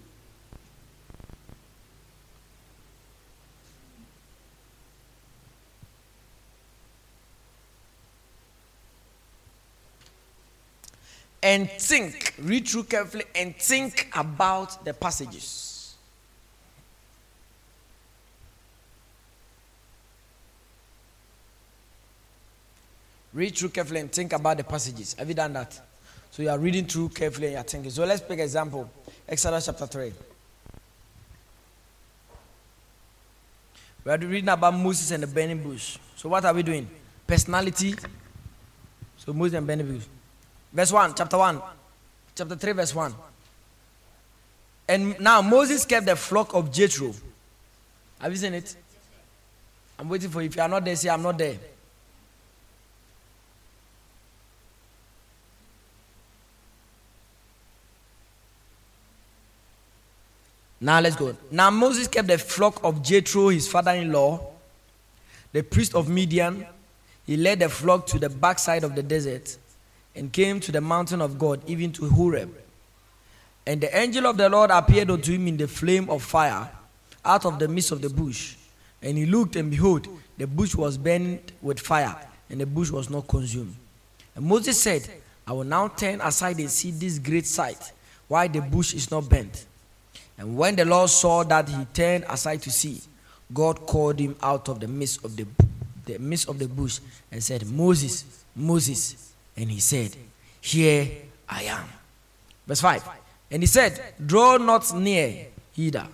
[11.48, 15.96] and think, read through carefully and think about the passages.
[23.34, 25.14] Read through carefully and think about the passages.
[25.14, 25.80] Have you done that?
[26.38, 27.90] So you are reading through carefully and you are thinking.
[27.90, 28.88] So let's pick an example.
[29.28, 30.14] Exodus chapter 3.
[34.04, 35.98] We are reading about Moses and the burning bush.
[36.16, 36.88] So what are we doing?
[37.26, 37.96] Personality.
[39.18, 40.06] So Moses and burning bush.
[40.72, 41.60] Verse 1, chapter 1,
[42.36, 43.16] chapter 3, verse 1.
[44.90, 47.16] And now Moses kept the flock of Jethro.
[48.20, 48.76] Have you seen it?
[49.98, 50.50] I'm waiting for you.
[50.50, 51.58] If you are not there, say, I'm not there.
[60.88, 61.36] Now let's go.
[61.52, 64.40] Now Moses kept the flock of Jethro, his father in law,
[65.52, 66.66] the priest of Midian.
[67.26, 69.58] He led the flock to the backside of the desert
[70.16, 72.56] and came to the mountain of God, even to Horeb.
[73.66, 76.72] And the angel of the Lord appeared unto him in the flame of fire
[77.26, 78.56] out of the midst of the bush.
[79.02, 82.16] And he looked, and behold, the bush was burnt with fire,
[82.50, 83.76] and the bush was not consumed.
[84.38, 85.06] And Moses said,
[85.46, 87.92] I will now turn aside and see this great sight,
[88.30, 89.66] why the bush is not burnt.
[90.38, 93.02] And when the Lord saw that he turned aside to see,
[93.54, 95.46] God called him out of the midst of the,
[96.06, 97.00] the midst of the bush
[97.32, 99.34] and said, Moses, Moses.
[99.56, 100.16] And he said,
[100.62, 101.10] Here
[101.50, 101.86] I am.
[102.68, 103.04] Verse 5.
[103.50, 106.08] And he said, Draw not near hither,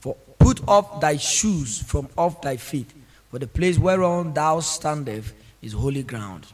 [0.00, 2.90] for put off thy shoes from off thy feet,
[3.30, 6.46] for the place whereon thou standest is holy ground.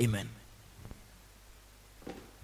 [0.00, 0.28] Amen.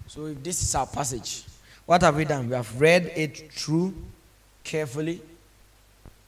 [0.07, 1.43] So if this is our passage,
[1.85, 2.49] what have we done?
[2.49, 3.93] We have read it through
[4.63, 5.21] carefully.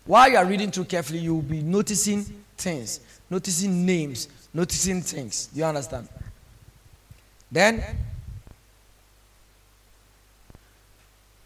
[0.06, 2.24] While you are reading through carefully, you will be noticing
[2.58, 5.48] things, noticing names, noticing things.
[5.48, 6.08] Do you understand?
[7.52, 7.84] Then,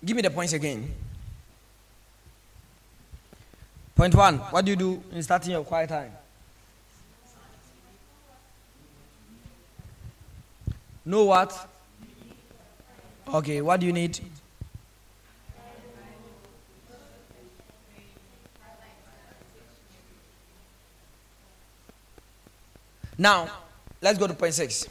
[0.04, 0.94] give me the points again.
[3.96, 6.12] Point one What do you do in starting your quiet time?
[11.06, 11.71] Know what?
[13.28, 14.20] Okay, what do you need?
[23.18, 23.48] Now,
[24.02, 24.88] let's go to point six.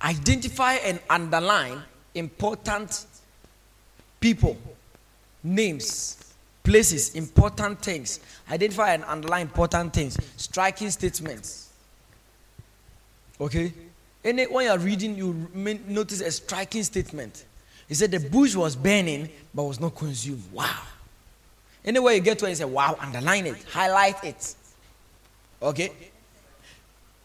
[0.00, 1.82] Identify and underline
[2.14, 3.06] important
[4.20, 4.56] people,
[5.42, 8.20] names, places, important things.
[8.50, 11.69] Identify and underline important things, striking statements.
[13.40, 13.72] Okay?
[14.22, 15.48] And when you're reading, you
[15.88, 17.44] notice a striking statement.
[17.88, 20.44] He said the bush was burning but was not consumed.
[20.52, 20.82] Wow.
[21.84, 24.54] Anywhere you get to it, you say, wow, underline it, highlight it.
[25.62, 25.90] Okay?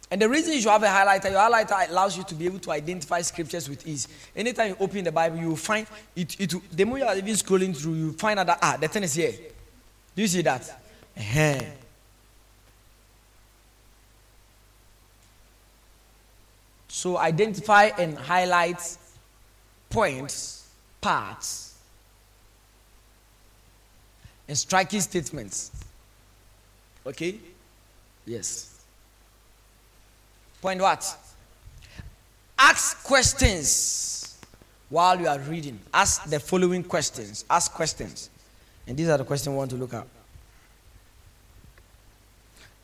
[0.10, 2.60] And the reason you should have a highlighter, your highlighter allows you to be able
[2.60, 4.08] to identify scriptures with ease.
[4.36, 6.39] Anytime you open the Bible, you will find it.
[6.39, 9.04] it the more you are even scrolling through, you find out that, ah, the thing
[9.04, 9.34] is here.
[10.15, 10.82] Do you see that?
[11.17, 11.60] Uh-huh.
[16.95, 18.79] So identify and highlight
[19.89, 20.69] points,
[21.01, 21.75] parts,
[24.47, 25.71] and striking statements.
[27.05, 27.38] Okay?
[28.25, 28.81] Yes.
[30.62, 31.17] Point what?
[32.58, 34.38] Ask questions
[34.88, 35.77] while you are reading.
[35.93, 37.43] Ask the following questions.
[37.49, 38.29] Ask questions.
[38.88, 40.08] And these are the questions we want to look at.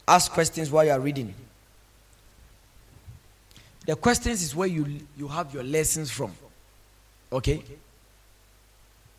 [0.05, 1.33] Ask questions while you are reading.
[3.85, 4.85] The questions is where you,
[5.17, 6.31] you have your lessons from.
[7.31, 7.63] Okay?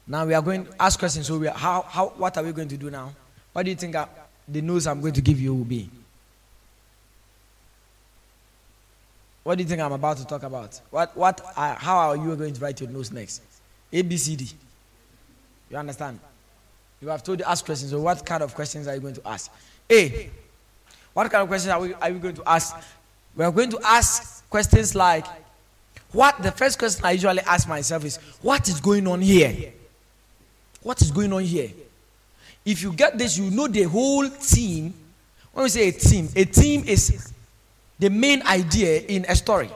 [0.06, 1.26] Now we are going to ask questions.
[1.26, 3.12] So we are, how, how, what are we going to do now?
[3.52, 4.06] What do you think I,
[4.48, 5.90] the news I'm going to give you will be?
[9.42, 10.80] What do you think I'm about to talk about?
[10.90, 13.42] What, what, uh, how are you going to write your notes next?
[13.92, 14.48] A, B, C, D.
[15.70, 16.20] You understand?
[17.00, 17.90] You have told you ask questions.
[17.90, 19.50] So what kind of questions are you going to ask?
[19.90, 20.30] A.
[21.12, 22.76] What kind of questions are we, are we going to ask?
[23.34, 25.26] We are going to ask questions like,
[26.12, 29.72] what the first question I usually ask myself is, what is going on here?
[30.82, 31.70] What is going on here?
[32.64, 34.94] If you get this, you know the whole team.
[35.52, 37.32] When we say a team, a team is
[37.98, 39.70] the main idea in a story.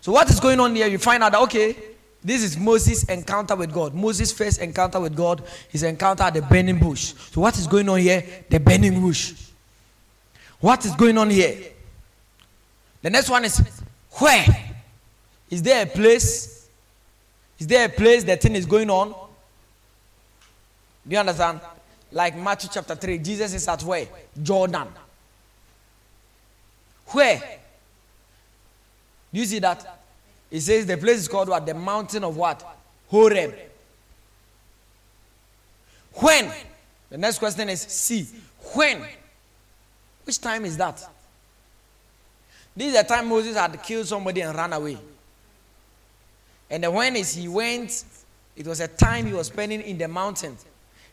[0.00, 0.86] So, what is going on here?
[0.86, 1.76] You find out that, okay,
[2.24, 3.94] this is Moses' encounter with God.
[3.94, 7.14] Moses' first encounter with God, his encounter at the burning bush.
[7.30, 8.24] So, what is going on here?
[8.48, 9.34] The burning bush.
[10.60, 11.56] What is going on here?
[13.02, 13.60] The next one is
[14.12, 14.46] where?
[15.50, 16.68] Is there a place?
[17.58, 19.08] Is there a place the thing is going on?
[19.08, 21.60] Do you understand?
[22.12, 24.06] Like Matthew chapter 3, Jesus is at where?
[24.42, 24.88] Jordan.
[27.06, 27.42] Where?
[29.32, 30.00] Do you see that?
[30.50, 31.66] It says the place is called what?
[31.66, 32.64] The mountain of what?
[33.08, 33.54] Horeb.
[36.14, 36.50] When?
[37.10, 38.26] The next question is see.
[38.74, 39.04] When?
[40.24, 41.06] Which time is that?
[42.78, 44.96] This is the time Moses had killed somebody and ran away.
[46.70, 48.04] And the when he went,
[48.54, 50.56] it was a time he was spending in the mountain.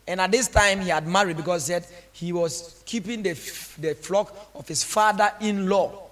[0.06, 1.68] And at this time, he had married because
[2.12, 3.32] he was keeping the,
[3.80, 6.04] the flock of his father in law.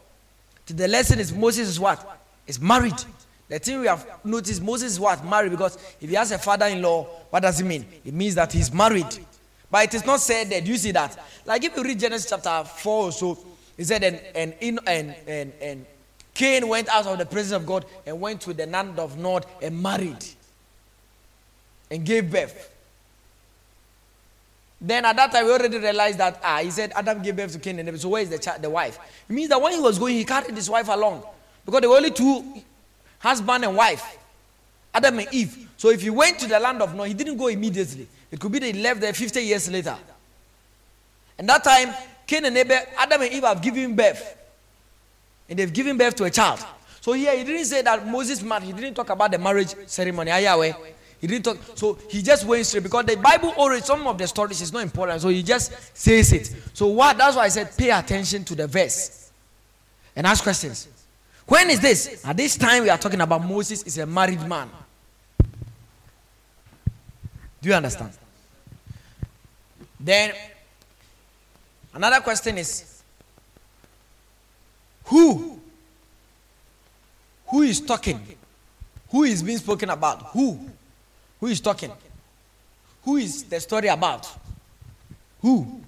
[0.67, 2.21] The lesson is Moses is what?
[2.49, 3.01] Is married.
[3.49, 5.25] The thing we have noticed, Moses is what?
[5.25, 7.87] Married because if he has a father in law, what does it mean?
[8.05, 9.25] It means that he's married.
[9.71, 10.67] But it is not said that.
[10.67, 11.17] You see that?
[11.47, 15.15] Like if you read Genesis chapter 4 or so, he said, and, and, in, and,
[15.27, 15.87] and, and
[16.35, 19.47] Cain went out of the presence of God and went to the land of Nod
[19.63, 20.25] and married
[21.91, 22.73] and gave birth.
[24.81, 27.59] Then at that time, we already realized that, ah, he said Adam gave birth to
[27.59, 28.99] Cain and so where is the, child, the wife?
[29.29, 31.25] It means that when he was going, he carried his wife along.
[31.65, 32.63] Because there were only two
[33.19, 34.19] husband and wife,
[34.93, 35.69] Adam and Eve.
[35.77, 38.07] So if he went to the land of Nod, he didn't go immediately.
[38.31, 39.97] It could be that he left there 50 years later.
[41.39, 41.95] And that time,
[42.27, 44.37] Cain and Abel, Adam and Eve have given birth.
[45.49, 46.65] And they've given birth to a child.
[47.01, 48.65] So here he didn't say that Moses married.
[48.65, 50.31] He didn't talk about the marriage ceremony.
[50.31, 50.73] Yahweh.
[51.21, 51.59] He didn't talk.
[51.75, 54.83] So he just went straight because the Bible already some of the stories is not
[54.83, 55.21] important.
[55.21, 56.55] So he just says it.
[56.73, 57.19] So what?
[57.19, 59.31] That's why I said pay attention to the verse
[60.17, 60.89] and ask questions.
[61.47, 62.25] When is this?
[62.25, 64.71] At this time we are talking about Moses is a married man.
[67.61, 68.13] Do you understand?
[70.01, 70.33] Then
[71.95, 73.03] another question is
[75.05, 75.61] who
[77.47, 78.21] who is talking?
[79.11, 80.23] Who is being spoken about?
[80.33, 80.59] Who?
[81.39, 81.93] Who is talking?
[83.05, 84.29] Who is the story about?
[85.41, 85.81] Who?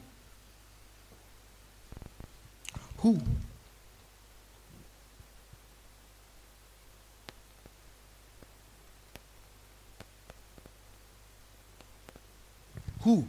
[2.98, 3.18] Who?
[13.00, 13.24] Who?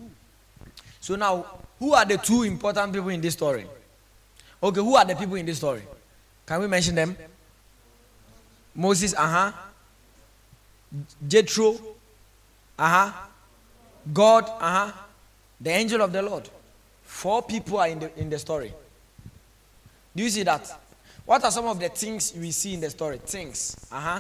[1.00, 3.66] So now, who are the two important people in this story?
[4.62, 5.82] Okay, who are the people in this story?
[6.46, 7.16] Can we mention them?
[8.74, 9.52] Moses, uh huh.
[11.28, 11.74] Jethro,
[12.80, 13.12] uh huh.
[14.14, 14.92] God, uh huh.
[15.60, 16.50] The angel of the Lord.
[17.04, 18.74] Four people are in the, in the story.
[20.16, 20.80] Do you see that?
[21.26, 23.18] What are some of the things we see in the story?
[23.18, 24.20] Things, uh huh.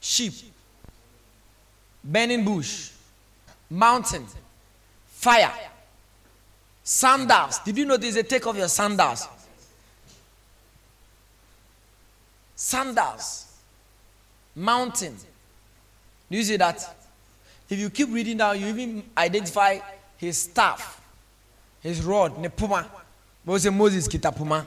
[0.00, 0.32] Sheep,
[2.02, 2.90] burning bush,
[3.70, 4.26] mountain,
[5.06, 5.52] fire,
[6.82, 7.58] sandals.
[7.60, 9.28] Did you notice they take off your sandals?
[12.62, 13.46] sandals,
[14.54, 15.16] mountain.
[16.30, 16.78] Do you see that?
[17.68, 19.80] If you keep reading down, you even identify
[20.16, 21.00] his staff,
[21.80, 22.86] his rod, Nepuma.
[23.44, 24.64] Moses Moses kita puma.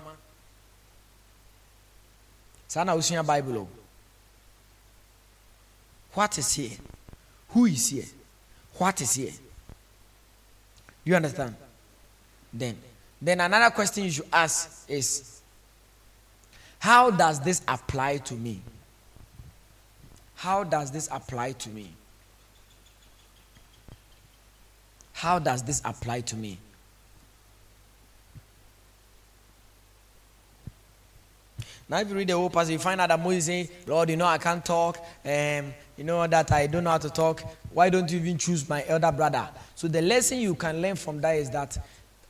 [2.68, 3.66] Sana usua Bible.
[6.14, 6.78] What is here?
[7.50, 8.06] Who is here?
[8.78, 9.32] What is here?
[11.06, 11.56] You understand?
[12.58, 12.78] Then,
[13.22, 15.42] then another question you should ask is
[16.80, 18.62] how does this apply to me?
[20.36, 21.92] How does this apply to me?
[25.12, 26.58] How does this apply to me?
[31.88, 34.18] Now, if you read the whole passage, you find out that Moses saying, Lord, you
[34.18, 34.98] know, I can't talk.
[35.24, 37.44] Um, you know that I don't know how to talk.
[37.72, 39.48] Why don't you even choose my elder brother?
[39.76, 41.78] So, the lesson you can learn from that is that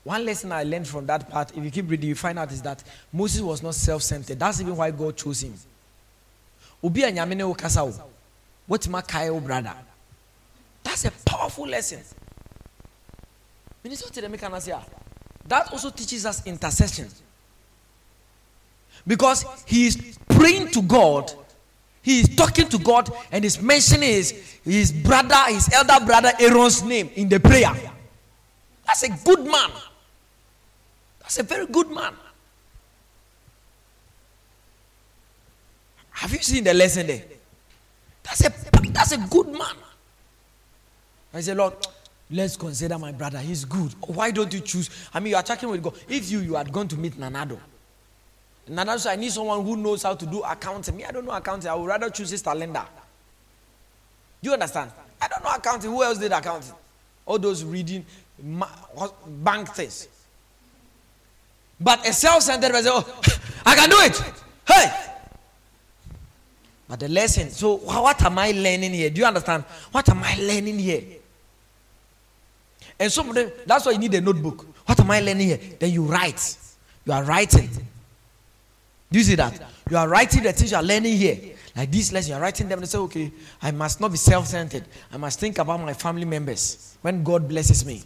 [0.05, 2.61] one lesson I learned from that part, if you keep reading, you find out is
[2.61, 4.37] that Moses was not self-centered.
[4.39, 5.55] That's even why God chose him.
[6.83, 8.03] Obi anyamene okasa o.
[8.67, 9.73] What my Kyle brother?
[10.83, 12.01] That's a powerful lesson.
[13.83, 14.79] Minister Telemekanasia
[15.47, 17.07] that also teaches us intercession.
[19.07, 21.31] Because he is praying to God,
[22.03, 24.31] he is talking to God, and his mentioning is
[24.63, 27.73] his brother, his elder brother Aaron's name in the prayer.
[28.85, 29.71] That's a good man.
[31.25, 32.13] That's a very good man.
[36.11, 37.23] Have you seen the lesson there?
[38.21, 38.53] That's a
[38.91, 39.75] that's a good man.
[41.33, 41.73] I said, Lord,
[42.29, 43.39] let's consider my brother.
[43.39, 43.91] He's good.
[44.05, 44.91] Why don't you choose?
[45.15, 45.95] I mean, you are talking with God.
[46.07, 47.57] If you you had gone to meet Nanado,
[48.69, 50.95] Nanado said, I need someone who knows how to do accounting.
[50.95, 51.71] Me, I don't know accounting.
[51.71, 52.85] I would rather choose Sister Linda.
[54.43, 54.91] Do you understand?
[55.19, 55.89] I don't know accounting.
[55.89, 56.75] Who else did accounting?
[57.25, 58.05] All those reading
[59.43, 60.07] bank things.
[61.79, 63.21] But a self-centered person, oh,
[63.65, 64.33] I can do it.
[64.67, 65.05] Hey.
[66.87, 69.09] But the lesson, so what am I learning here?
[69.09, 69.63] Do you understand?
[69.91, 71.03] What am I learning here?
[72.99, 74.65] And some of them, that's why you need a notebook.
[74.85, 75.59] What am I learning here?
[75.79, 76.57] Then you write.
[77.05, 77.69] You are writing.
[79.11, 79.61] Do you see that?
[79.89, 81.55] You are writing the things you are learning here.
[81.75, 84.47] Like this lesson, you are writing them and say, okay, I must not be self
[84.47, 84.85] centered.
[85.11, 88.03] I must think about my family members when God blesses me.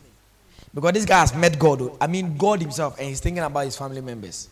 [0.73, 1.97] Because this guy has met God.
[1.99, 4.47] I mean, God Himself, and he's thinking about his family members.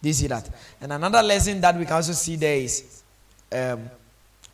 [0.00, 0.48] Do you see that?
[0.80, 3.02] And another lesson that we can also see there is
[3.50, 3.90] um,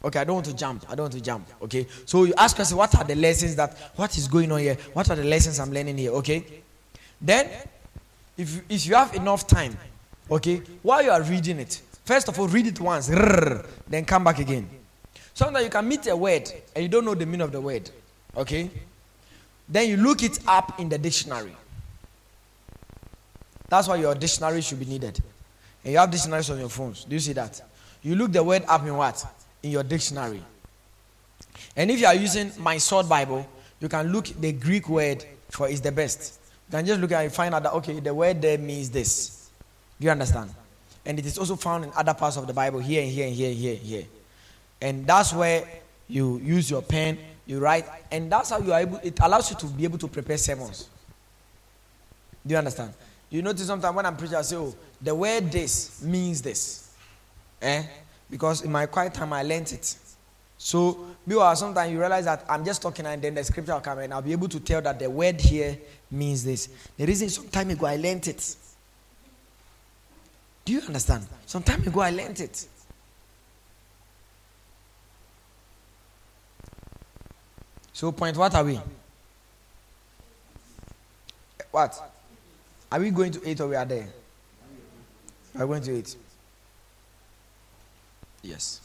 [0.05, 0.85] okay, I don't want to jump.
[0.89, 1.49] I don't want to jump.
[1.63, 4.77] Okay, so you ask yourself, what are the lessons that, what is going on here?
[4.93, 6.11] What are the lessons I'm learning here?
[6.13, 6.45] Okay,
[7.21, 7.49] then
[8.37, 9.77] if, if you have enough time,
[10.31, 13.09] okay, while you are reading it, first of all, read it once,
[13.89, 14.69] then come back again.
[15.35, 17.89] Sometimes you can meet a word and you don't know the meaning of the word.
[18.37, 18.71] Okay,
[19.69, 21.57] then you look it up in the dictionary.
[23.69, 25.19] That's why your dictionary should be needed.
[25.85, 27.05] And you have dictionaries on your phones.
[27.05, 27.61] Do you see that?
[28.03, 29.25] You look the word up in what?
[29.63, 30.43] In your dictionary.
[31.77, 33.47] And if you are using MySword Bible,
[33.81, 36.39] you can look the Greek word for is the best.
[36.69, 39.51] You can just look and find out that okay, the word there means this.
[39.99, 40.51] Do you understand?
[41.05, 43.35] And it is also found in other parts of the Bible, here and here and
[43.35, 44.05] here and here and here.
[44.81, 45.65] And that's where
[46.09, 49.57] you use your pen, you write, and that's how you are able, it allows you
[49.57, 50.89] to be able to prepare sermons.
[52.47, 52.93] Do you understand?
[53.31, 56.91] You notice sometimes when I'm preaching, I say, oh, the word this means this.
[57.61, 57.83] Eh?
[58.31, 59.97] Because in my quiet time, I learned it.
[60.59, 63.99] So, meanwhile, sometimes you realize that I'm just talking and then the scripture will come
[63.99, 65.77] and I'll be able to tell that the word here
[66.11, 66.69] means this.
[66.97, 68.57] The reason some time ago I learned it.
[70.65, 71.27] Do you understand?
[71.47, 72.67] Some time ago I learned it.
[77.93, 78.81] So, point what are we?
[81.71, 82.13] What?
[82.91, 84.09] Are we going to eight or we are there?
[85.59, 86.17] Are we going to eight?
[88.43, 88.81] Yes.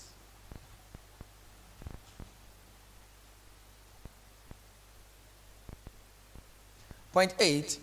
[7.12, 7.80] Point eight.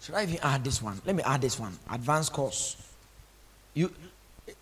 [0.00, 1.00] Should I even add this one?
[1.04, 1.76] Let me add this one.
[1.90, 2.76] Advanced course.
[3.74, 3.92] You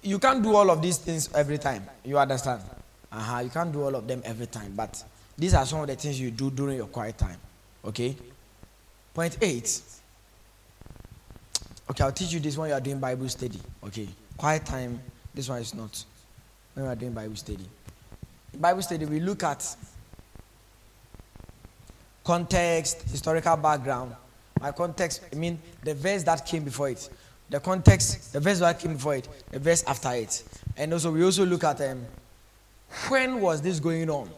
[0.03, 1.89] you can't do all of these things every time.
[2.05, 2.63] You understand?
[3.15, 3.41] Uh-huh.
[3.41, 4.73] You can't do all of them every time.
[4.77, 5.03] But
[5.39, 7.39] these are some of the things you do during your quiet time.
[7.85, 8.17] Okay?
[9.15, 9.81] Point eight.
[11.91, 13.61] Okay, I'll teach you this when you are doing Bible study.
[13.87, 14.09] Okay.
[14.37, 15.01] Quiet time.
[15.33, 16.05] This one is not.
[16.75, 17.69] When we are doing Bible study.
[18.53, 19.77] In Bible study, we look at
[22.25, 24.15] context, historical background.
[24.61, 27.09] My context, I mean the verse that came before it,
[27.51, 30.43] the context, the verse that came before it, the verse after it,
[30.77, 32.05] and also we also look at um,
[33.09, 34.31] when was this going on,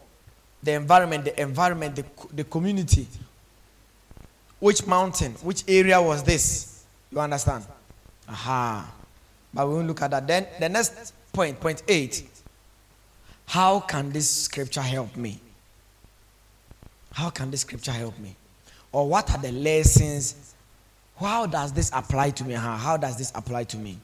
[0.63, 3.07] the environment, the environment, the, the community,
[4.59, 6.85] which mountain, which area was this?
[7.11, 7.65] You understand?
[8.29, 8.93] Aha.
[9.53, 10.27] But we won't look at that.
[10.27, 12.29] Then the next point, point eight.
[13.47, 15.39] How can this scripture help me?
[17.13, 18.35] How can this scripture help me?
[18.93, 20.55] Or what are the lessons?
[21.19, 22.55] How does this apply to me?
[22.55, 23.99] How, does this apply to me?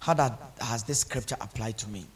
[0.00, 2.06] How does this scripture apply to me?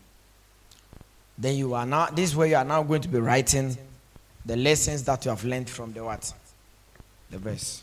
[1.36, 3.76] Then you are now, this is where you are now going to be writing
[4.46, 6.32] the lessons that you have learned from the what?
[7.30, 7.82] The verse.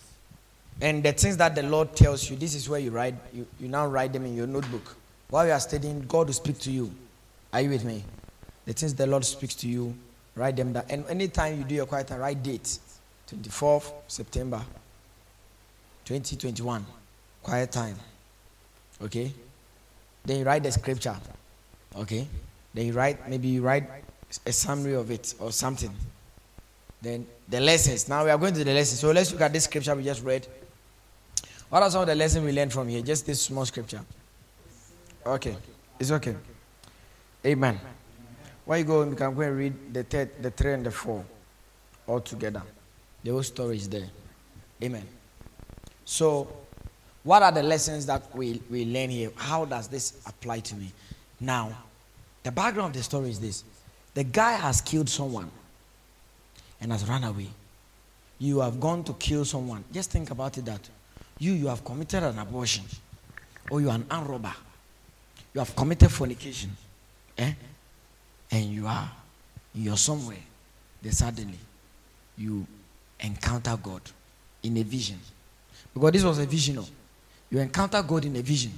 [0.79, 3.67] And the things that the Lord tells you, this is where you write, you, you
[3.67, 4.95] now write them in your notebook.
[5.29, 6.91] While you are studying, God will speak to you.
[7.51, 8.03] Are you with me?
[8.65, 9.95] The things the Lord speaks to you,
[10.35, 10.83] Write them down.
[10.89, 12.79] And anytime you do your quiet time, write date.
[13.29, 14.61] 24th September
[16.05, 16.85] 2021.
[17.43, 17.95] Quiet time.
[19.01, 19.31] Okay?
[20.23, 21.15] Then you write the scripture.
[21.95, 22.27] Okay?
[22.74, 23.88] Then you write, maybe you write
[24.45, 25.93] a summary of it or something.
[27.01, 28.07] Then the lessons.
[28.07, 28.99] Now we are going to the lessons.
[28.99, 30.47] So let's look at this scripture we just read.
[31.69, 33.01] What are some of the lessons we learned from here?
[33.01, 34.01] Just this small scripture.
[35.26, 35.55] Okay.
[35.99, 36.36] It's okay.
[37.45, 37.80] Amen.
[38.65, 41.24] Where you go, you can go and read the, third, the three and the four
[42.07, 42.61] all together.
[43.24, 44.07] The whole story is there.
[44.84, 45.07] Amen.
[46.05, 46.47] So,
[47.24, 49.32] what are the lessons that we, we learn here?
[49.36, 50.91] How does this apply to me?
[51.39, 51.72] Now,
[52.43, 53.63] the background of the story is this
[54.13, 55.49] the guy has killed someone
[56.79, 57.47] and has run away.
[58.39, 59.83] You have gone to kill someone.
[59.91, 60.81] Just think about it that
[61.37, 62.83] you, you have committed an abortion
[63.69, 64.53] or you are an armed robber.
[65.53, 66.71] You have committed fornication.
[67.37, 67.53] Eh?
[68.51, 69.09] and you are
[69.73, 70.37] you're somewhere
[71.01, 71.57] then suddenly
[72.37, 72.65] you
[73.19, 74.01] encounter god
[74.63, 75.17] in a vision
[75.93, 76.83] because this was a vision
[77.49, 78.71] you encounter god in a vision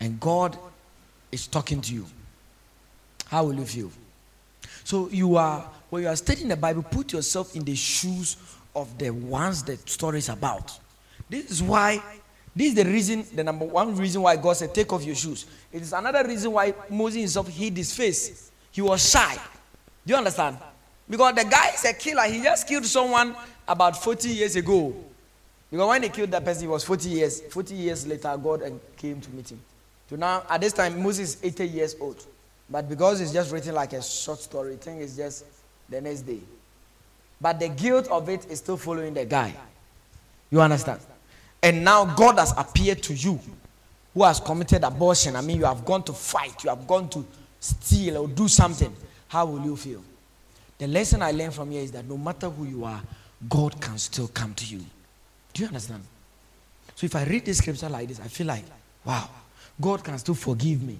[0.00, 0.56] and god
[1.30, 2.06] is talking to you
[3.28, 3.90] how will you feel
[4.84, 5.60] so you are
[5.90, 8.36] when you are studying the bible put yourself in the shoes
[8.74, 10.78] of the ones the story is about
[11.30, 12.02] this is why
[12.54, 15.46] this is the reason the number one reason why god said take off your shoes
[15.72, 18.48] it is another reason why moses himself hid his face
[18.78, 19.34] he was shy.
[20.06, 20.56] Do you understand?
[21.10, 22.22] Because the guy is a killer.
[22.24, 23.34] He just killed someone
[23.66, 24.94] about 40 years ago.
[25.68, 27.40] Because when he killed that person, he was 40 years.
[27.40, 29.60] 40 years later, God and came to meet him.
[30.08, 32.24] So now, at this time, Moses is 80 years old.
[32.70, 35.44] But because it's just written like a short story, I think it's just
[35.88, 36.40] the next day.
[37.40, 39.54] But the guilt of it is still following the guy.
[40.50, 41.00] You understand?
[41.62, 43.40] And now God has appeared to you
[44.14, 45.36] who has committed abortion.
[45.36, 47.24] I mean, you have gone to fight, you have gone to
[47.60, 48.94] steal or do something,
[49.28, 50.02] how will you feel?
[50.78, 53.02] The lesson I learned from here is that no matter who you are,
[53.48, 54.84] God can still come to you.
[55.52, 56.02] Do you understand?
[56.94, 58.64] So if I read the scripture like this, I feel like,
[59.04, 59.28] wow,
[59.80, 60.98] God can still forgive me.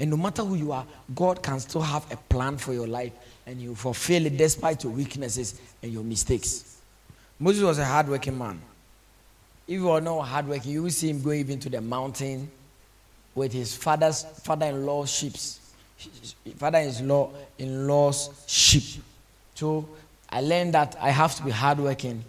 [0.00, 3.12] And no matter who you are, God can still have a plan for your life
[3.46, 6.78] and you fulfill it despite your weaknesses and your mistakes.
[7.38, 8.60] Moses was a hardworking man.
[9.68, 12.50] If you are not hardworking, you will see him going even to the mountain
[13.34, 15.34] with his father's father-in-law sheep,
[16.56, 19.02] father-in-law in-law's sheep.
[19.54, 19.86] So
[20.28, 22.24] I learned that I have to be hardworking,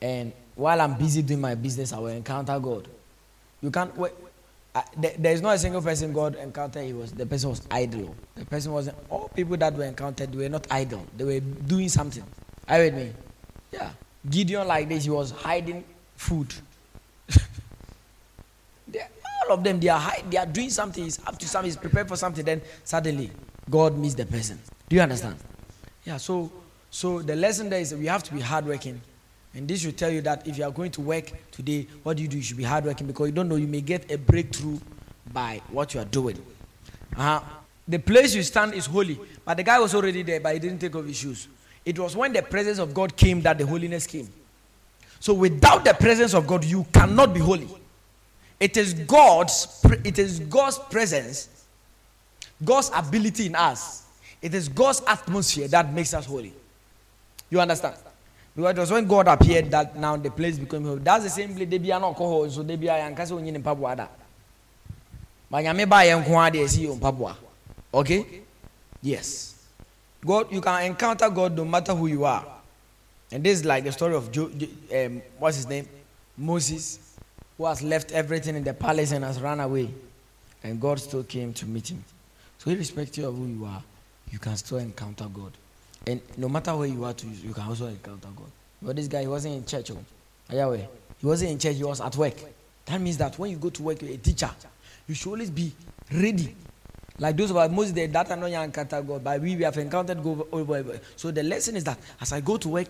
[0.00, 2.86] and while I'm busy doing my business, I will encounter God.
[3.62, 4.12] You can't wait.
[4.96, 6.84] There, there is not a single person God encountered.
[6.84, 8.14] He was the person was idle.
[8.34, 8.96] The person wasn't.
[9.08, 11.06] All people that were encountered were not idle.
[11.16, 12.24] They were doing something.
[12.70, 13.12] You with me?
[13.72, 13.90] Yeah.
[14.28, 15.04] Gideon like this.
[15.04, 15.84] He was hiding
[16.16, 16.52] food.
[19.48, 21.04] all of them, they are hide, they are doing something.
[21.04, 21.68] He's up to something.
[21.68, 22.44] He's prepared for something.
[22.44, 23.30] Then suddenly,
[23.70, 24.58] God meets the person.
[24.88, 25.36] Do you understand?
[26.04, 26.16] Yeah.
[26.16, 26.50] So,
[26.90, 29.00] so the lesson there is we have to be hardworking
[29.54, 32.22] and this will tell you that if you are going to work today, what do
[32.22, 32.36] you do?
[32.36, 34.78] You should be hardworking because you don't know, you may get a breakthrough
[35.32, 36.36] by what you are doing.
[37.16, 37.40] Uh-huh.
[37.86, 40.78] The place you stand is holy, but the guy was already there, but he didn't
[40.78, 41.48] take off his shoes.
[41.84, 44.28] It was when the presence of God came that the holiness came.
[45.20, 47.68] So without the presence of God, you cannot be holy.
[48.60, 51.48] It is God's it is God's presence,
[52.64, 54.04] God's ability in us.
[54.42, 56.52] It is God's atmosphere that makes us holy.
[57.50, 57.96] You understand?
[58.58, 60.98] Because it was when God appeared that now the place became holy.
[60.98, 63.62] That's the same place they be an alcohol, so they be a yankasa when in
[63.62, 64.08] Papua.
[65.48, 67.36] But you may buy a nkwade see on Papua.
[67.94, 68.40] Okay?
[69.00, 69.64] Yes.
[70.26, 72.44] God, you can encounter God no matter who you are.
[73.30, 74.50] And this is like the story of jo,
[74.92, 75.86] um, what's his name?
[76.36, 77.16] Moses,
[77.56, 79.88] who has left everything in the palace and has run away.
[80.64, 82.02] And God still came to meet him.
[82.58, 83.84] So, irrespective of who you are,
[84.32, 85.52] you can still encounter God.
[86.06, 88.50] And no matter where you are to, you can also encounter God.
[88.80, 89.90] But this guy, he wasn't in church.
[89.90, 90.72] Oh.
[91.20, 92.34] He wasn't in church, he was at work.
[92.86, 94.50] That means that when you go to work, you're a teacher.
[95.06, 95.72] You should always be
[96.12, 96.54] ready.
[97.18, 99.76] Like those of us, most the that are not encounter God, but we, we have
[99.76, 101.00] encountered God over.
[101.16, 102.86] So the lesson is that as I go to work,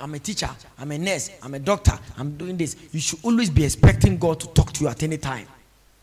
[0.00, 2.76] I'm a teacher, I'm a nurse, I'm a doctor, I'm doing this.
[2.92, 5.46] You should always be expecting God to talk to you at any time.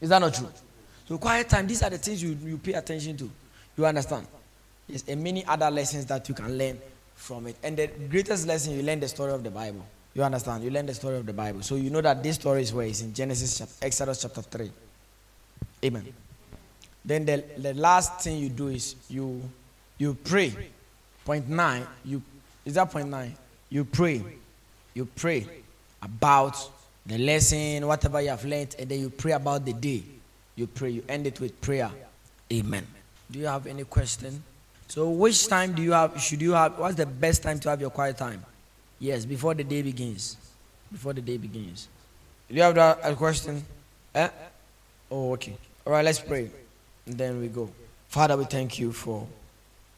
[0.02, 0.48] Is that not true?
[1.08, 3.30] So quiet time, these are the things you, you pay attention to.
[3.78, 4.28] You understand?
[4.88, 6.80] Yes, and many other lessons that you can learn
[7.16, 7.56] from it.
[7.64, 9.86] And the greatest lesson you learn the story of the Bible.
[10.14, 10.64] You understand?
[10.64, 11.62] You learn the story of the Bible.
[11.62, 14.72] So you know that this story is where it's in Genesis, chapter, Exodus chapter 3.
[15.86, 16.14] Amen.
[17.04, 19.42] Then the, the last thing you do is you
[19.98, 20.54] you pray.
[21.24, 22.22] Point nine, you
[22.66, 23.36] is that point nine?
[23.70, 24.24] You pray.
[24.94, 25.48] You pray
[26.02, 26.58] about
[27.06, 30.04] the lesson, whatever you have learned, and then you pray about the day.
[30.56, 31.92] You pray, you end it with prayer.
[32.52, 32.88] Amen.
[33.30, 34.42] Do you have any question?
[34.88, 36.20] So, which time do you have?
[36.22, 36.78] Should you have?
[36.78, 38.44] What's the best time to have your quiet time?
[39.00, 40.38] Yes, before the day begins.
[40.92, 41.88] Before the day begins.
[42.48, 43.66] Do you have that, a question?
[44.14, 44.30] Eh?
[45.12, 45.58] Oh, okay.
[45.86, 46.50] All right, let's pray.
[47.06, 47.70] And then we go.
[48.08, 49.28] Father, we thank you for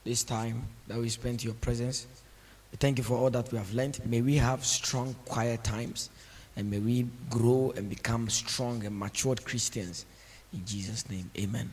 [0.04, 2.08] this time that we spent in your presence.
[2.72, 4.00] We thank you for all that we have learned.
[4.06, 6.10] May we have strong, quiet times.
[6.56, 10.06] And may we grow and become strong and matured Christians.
[10.54, 11.70] In Jesus' name, amen.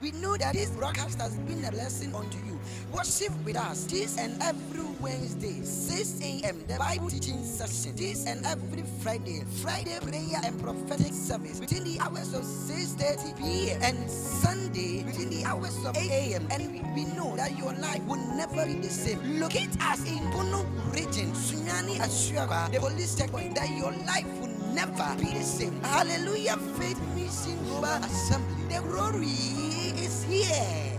[0.00, 2.58] We know that this broadcast has been a lesson unto you.
[2.92, 6.64] Worship with us this and every Wednesday, 6 a.m.
[6.66, 7.94] The Bible teaching session.
[7.96, 13.82] This and every Friday, Friday prayer and prophetic service within the hours of 6:30 p.m.
[13.82, 16.48] and Sunday within the hours of 8 a.m.
[16.50, 19.40] And we know that your life will never be the same.
[19.40, 23.54] Locate us in Bono region, Sunyani Ashuaba, the police checkpoint.
[23.54, 25.80] That your life will never be the same.
[25.82, 28.74] Hallelujah, faith mission global assembly.
[28.74, 29.71] The glory
[30.32, 30.91] here.